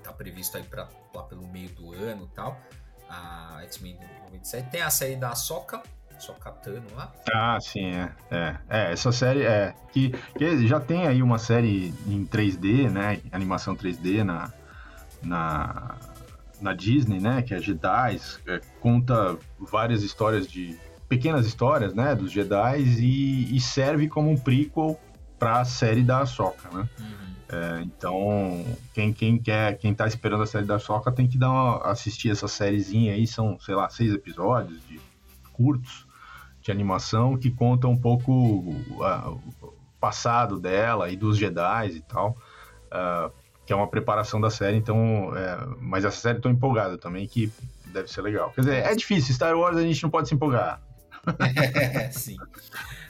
[0.04, 2.60] tá previsto aí para lá pelo meio do ano e tal.
[3.10, 4.70] A X-Men 97.
[4.70, 5.82] Tem a série da Soca,
[6.20, 7.14] Sokatano lá.
[7.32, 8.12] Ah, sim, é.
[8.32, 8.58] é.
[8.70, 9.74] É, essa série é.
[9.92, 13.22] Que, que já tem aí uma série em 3D, né?
[13.32, 14.52] Animação 3D na,
[15.22, 15.96] na,
[16.64, 17.42] na Disney, né?
[17.42, 18.20] Que é Jedi.
[18.48, 20.78] É, conta várias histórias de.
[21.08, 22.16] pequenas histórias, né?
[22.16, 25.00] Dos Jedi e, e serve como um prequel
[25.38, 26.90] para a série da Ahsoka, né?
[27.00, 27.24] Uhum.
[27.54, 31.52] É, então, quem, quem quer, quem tá esperando a série da Soca tem que dar
[31.52, 35.00] uma, assistir essa sériezinha aí, são, sei lá, seis episódios de
[35.52, 36.08] curtos.
[36.62, 42.38] de animação que conta um pouco o passado dela e dos Jedi e tal.
[42.86, 43.32] Uh,
[43.66, 45.36] que é uma preparação da série, então.
[45.36, 47.52] É, mas essa série tô empolgado também, que
[47.88, 48.52] deve ser legal.
[48.52, 50.82] Quer dizer, é difícil, Star Wars a gente não pode se empolgar.
[51.76, 52.38] É, sim.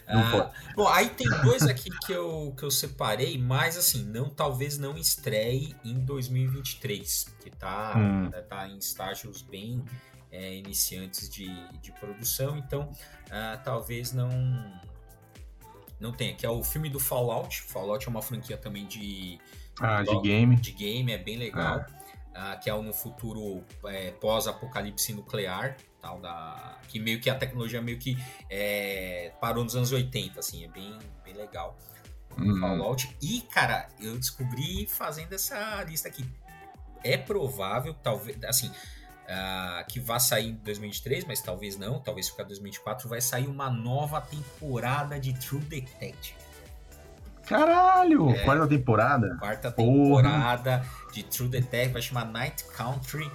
[0.06, 4.78] Ah, bom, aí tem dois aqui que eu, que eu separei, mas assim, não talvez
[4.78, 8.30] não estreie em 2023, que tá, hum.
[8.30, 9.82] Né, tá em estágios bem
[10.30, 11.48] é, iniciantes de,
[11.80, 12.92] de produção, então
[13.32, 14.30] ah, talvez não
[16.00, 17.62] não tenha, que é o filme do Fallout.
[17.62, 19.40] Fallout é uma franquia também de,
[19.80, 20.56] ah, de game.
[20.56, 21.80] De game, é bem legal.
[21.80, 21.86] É.
[22.36, 27.80] Ah, que é no futuro é, pós-apocalipse nuclear, tal da que meio que a tecnologia
[27.80, 28.18] meio que
[28.50, 31.78] é, parou nos anos 80, assim, é bem, bem legal.
[32.38, 32.60] Uhum.
[32.60, 33.16] Fallout.
[33.22, 36.26] E, cara, eu descobri fazendo essa lista aqui.
[37.04, 42.44] É provável, talvez, assim, uh, que vá sair em 2023, mas talvez não, talvez ficar
[42.44, 46.36] em 2024, vai sair uma nova temporada de True Detective.
[47.46, 48.30] Caralho!
[48.30, 49.38] É, quarta temporada?
[49.38, 51.12] Quarta temporada Porra.
[51.14, 53.30] de True Detective, vai chamar Night Country.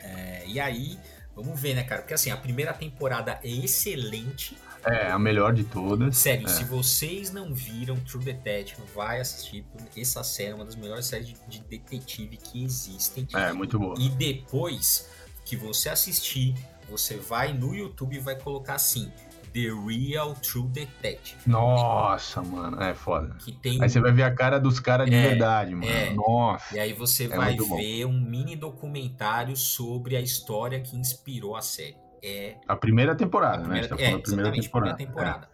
[0.00, 0.98] É, e aí,
[1.34, 2.02] vamos ver, né, cara?
[2.02, 4.56] Porque assim, a primeira temporada é excelente.
[4.84, 6.16] É, a melhor de todas.
[6.16, 6.48] Sério, é.
[6.48, 9.64] se vocês não viram True Detective, vai assistir.
[9.96, 13.26] Essa série é uma das melhores séries de, de detetive que existem.
[13.34, 13.94] É, muito boa.
[13.98, 15.08] E depois
[15.44, 16.54] que você assistir,
[16.88, 19.10] você vai no YouTube e vai colocar assim
[19.58, 21.36] The Real True Detective.
[21.44, 23.34] Nossa, mano, é foda.
[23.40, 23.82] Que tem...
[23.82, 25.90] Aí você vai ver a cara dos caras de é, verdade, mano.
[25.90, 26.14] É.
[26.14, 26.76] Nossa.
[26.76, 31.62] E aí você é vai ver um mini documentário sobre a história que inspirou a
[31.62, 31.96] série.
[32.22, 33.96] É a primeira temporada, a primeira, né?
[33.96, 34.94] Tá é, primeira temporada.
[34.94, 35.48] Primeira temporada.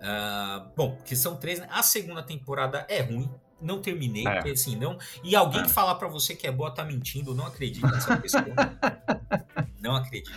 [0.00, 1.60] Uh, bom, que são três.
[1.60, 1.68] Né?
[1.70, 3.30] A segunda temporada é ruim.
[3.60, 4.50] Não terminei, é.
[4.50, 4.98] assim, não.
[5.22, 5.68] E alguém é.
[5.68, 8.44] falar para você que é boa tá mentindo, não acredite nessa pessoa.
[9.80, 10.30] não acredite.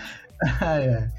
[0.62, 1.10] é.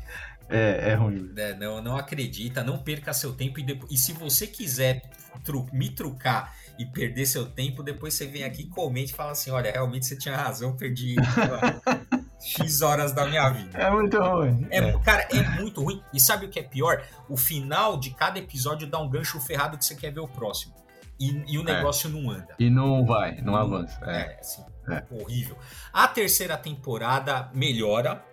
[0.49, 1.33] É, é ruim.
[1.37, 3.61] É, não, não acredita, não perca seu tempo.
[3.61, 5.03] E, depois, e se você quiser
[5.45, 9.51] tru, me trucar e perder seu tempo, depois você vem aqui, comente e fala assim:
[9.51, 11.17] olha, realmente você tinha razão, perdi
[12.41, 13.79] X horas da minha vida.
[13.79, 14.67] É muito ruim.
[14.71, 14.99] É, é.
[15.01, 16.03] Cara, é muito ruim.
[16.15, 17.03] E sabe o que é pior?
[17.29, 20.75] O final de cada episódio dá um gancho ferrado que você quer ver o próximo.
[21.19, 21.75] E, e o é.
[21.75, 22.13] negócio é.
[22.13, 22.55] não anda.
[22.59, 23.99] E não vai, não, não avança.
[24.05, 24.65] É, é assim,
[25.11, 25.59] horrível.
[25.93, 28.25] A terceira temporada melhora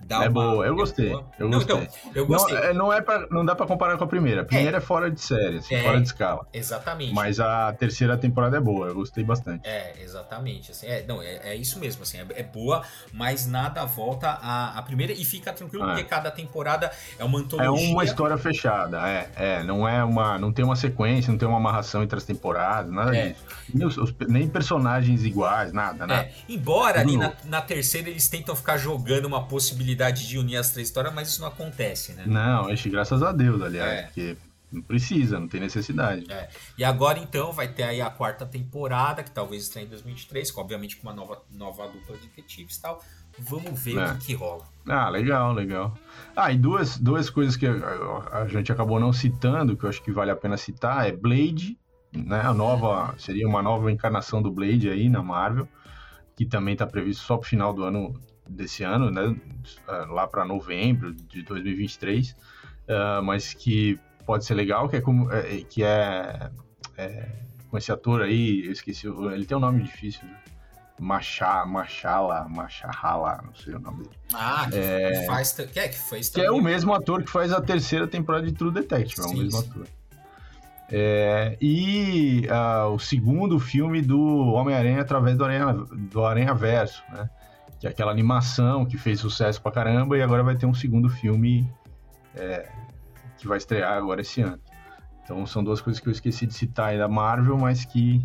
[0.00, 1.12] Dá é boa, eu gostei.
[1.38, 1.76] Eu não, gostei.
[1.76, 2.54] Então, eu gostei.
[2.54, 4.42] Não, é, não, é pra, não dá para comparar com a primeira.
[4.42, 6.46] A primeira é, é fora de série, assim, é, fora de escala.
[6.52, 7.14] Exatamente.
[7.14, 9.66] Mas a terceira temporada é boa, eu gostei bastante.
[9.66, 10.70] É, exatamente.
[10.70, 12.82] Assim, é, não, é, é isso mesmo, assim, é, é, boa,
[13.12, 15.88] mas nada volta à, à primeira e fica tranquilo, é.
[15.88, 17.88] porque cada temporada é uma antologia.
[17.88, 19.62] É uma história fechada, é, é.
[19.64, 20.38] Não é uma.
[20.38, 23.28] Não tem uma sequência, não tem uma amarração entre as temporadas, nada é.
[23.28, 23.44] disso.
[23.72, 26.28] Nem, os, os, nem personagens iguais, nada, nada.
[26.48, 30.70] Embora ali na, na terceira eles tentam ficar jogando uma possibilidade possibilidade de unir as
[30.70, 32.24] três histórias, mas isso não acontece, né?
[32.26, 34.02] Não, acho graças a Deus, aliás, é.
[34.02, 34.36] porque
[34.72, 36.26] não precisa, não tem necessidade.
[36.30, 36.48] É.
[36.76, 40.60] E agora então vai ter aí a quarta temporada, que talvez estreie em 2023, com,
[40.60, 43.02] obviamente com uma nova, nova dupla de detetives e tal.
[43.38, 44.12] Vamos ver é.
[44.12, 44.64] o que, que, rola.
[44.88, 45.96] Ah, legal, legal.
[46.34, 47.72] Ah, e duas, duas coisas que a,
[48.32, 51.78] a, gente acabou não citando, que eu acho que vale a pena citar, é Blade,
[52.12, 52.40] né?
[52.40, 55.68] A nova, seria uma nova encarnação do Blade aí na Marvel,
[56.34, 58.18] que também está previsto só para o final do ano
[58.48, 59.36] desse ano, né,
[59.88, 62.34] ah, lá para novembro de 2023, uh,
[62.88, 66.50] ah, mas que pode ser legal, que é, como, é, que é,
[66.96, 67.28] é,
[67.70, 70.36] com esse ator aí, eu esqueci, ele tem um nome difícil, né?
[70.98, 74.16] Machá, Machala, Machahala, não sei o nome dele.
[74.32, 77.52] Ah, que é, faz, que é, que fez Que é o mesmo ator que faz
[77.52, 79.70] a terceira temporada de True Detective, sim, é o mesmo sim.
[79.70, 79.86] ator.
[80.88, 87.28] É, e uh, o segundo filme do Homem-Aranha através do Aranha, do Aranha Verso, né?
[87.78, 91.08] Que é aquela animação que fez sucesso pra caramba, e agora vai ter um segundo
[91.08, 91.68] filme
[92.34, 92.68] é,
[93.38, 94.60] que vai estrear agora esse ano.
[95.22, 98.24] Então são duas coisas que eu esqueci de citar aí da Marvel, mas que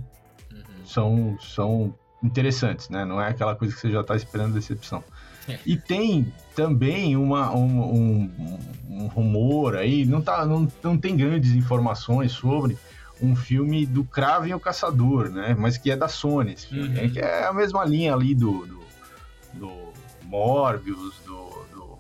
[0.52, 0.86] uhum.
[0.86, 3.04] são, são interessantes, né?
[3.04, 5.04] Não é aquela coisa que você já está esperando decepção.
[5.48, 5.58] É.
[5.66, 11.54] E tem também uma, um, um, um, rumor aí, não, tá, não, não tem grandes
[11.54, 12.78] informações sobre
[13.20, 15.56] um filme do Kraven o Caçador, né?
[15.58, 17.06] Mas que é da Sony, esse filme, uhum.
[17.06, 18.81] é, que é a mesma linha ali do, do
[19.54, 19.70] do
[20.24, 22.00] Morbius, do, do,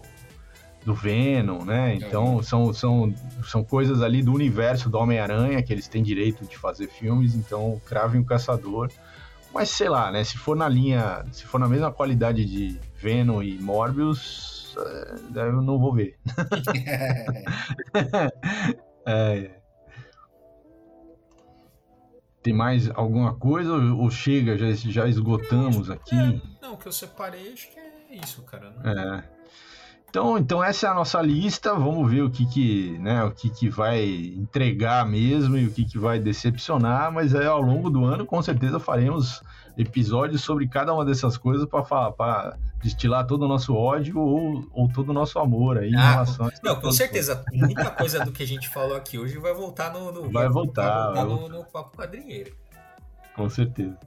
[0.85, 1.95] do Venom, né?
[1.95, 6.57] Então são, são, são coisas ali do universo do Homem-Aranha que eles têm direito de
[6.57, 8.89] fazer filmes, então cravem o Caçador.
[9.53, 10.23] Mas sei lá, né?
[10.23, 15.61] Se for na linha, se for na mesma qualidade de Venom e Morbius, eh, eu
[15.61, 16.17] não vou ver.
[19.05, 19.60] é.
[22.41, 26.15] Tem mais alguma coisa ou chega, já, já esgotamos aqui?
[26.15, 28.71] É, não, o que eu separei acho que é isso, cara.
[28.71, 29.23] Né?
[29.27, 29.40] É.
[30.11, 31.73] Então, então essa é a nossa lista.
[31.73, 35.85] Vamos ver o que que, né, o que que vai entregar mesmo e o que
[35.85, 37.09] que vai decepcionar.
[37.13, 39.41] Mas aí, ao longo do ano, com certeza faremos
[39.77, 44.67] episódios sobre cada uma dessas coisas para falar, para destilar todo o nosso ódio ou,
[44.73, 47.45] ou todo o nosso amor aí ah, em relação a Não, com certeza.
[47.53, 51.11] Muita coisa do que a gente falou aqui hoje vai voltar no, no vai voltar,
[51.13, 52.53] vai voltar no, no papo quadrinheiro.
[53.33, 53.97] Com certeza.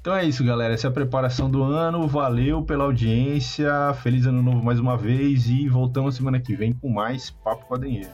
[0.00, 0.72] Então é isso, galera.
[0.72, 2.08] Essa é a preparação do ano.
[2.08, 3.70] Valeu pela audiência.
[4.02, 8.08] Feliz ano novo mais uma vez e voltamos semana que vem com mais Papo Quadrinheiro.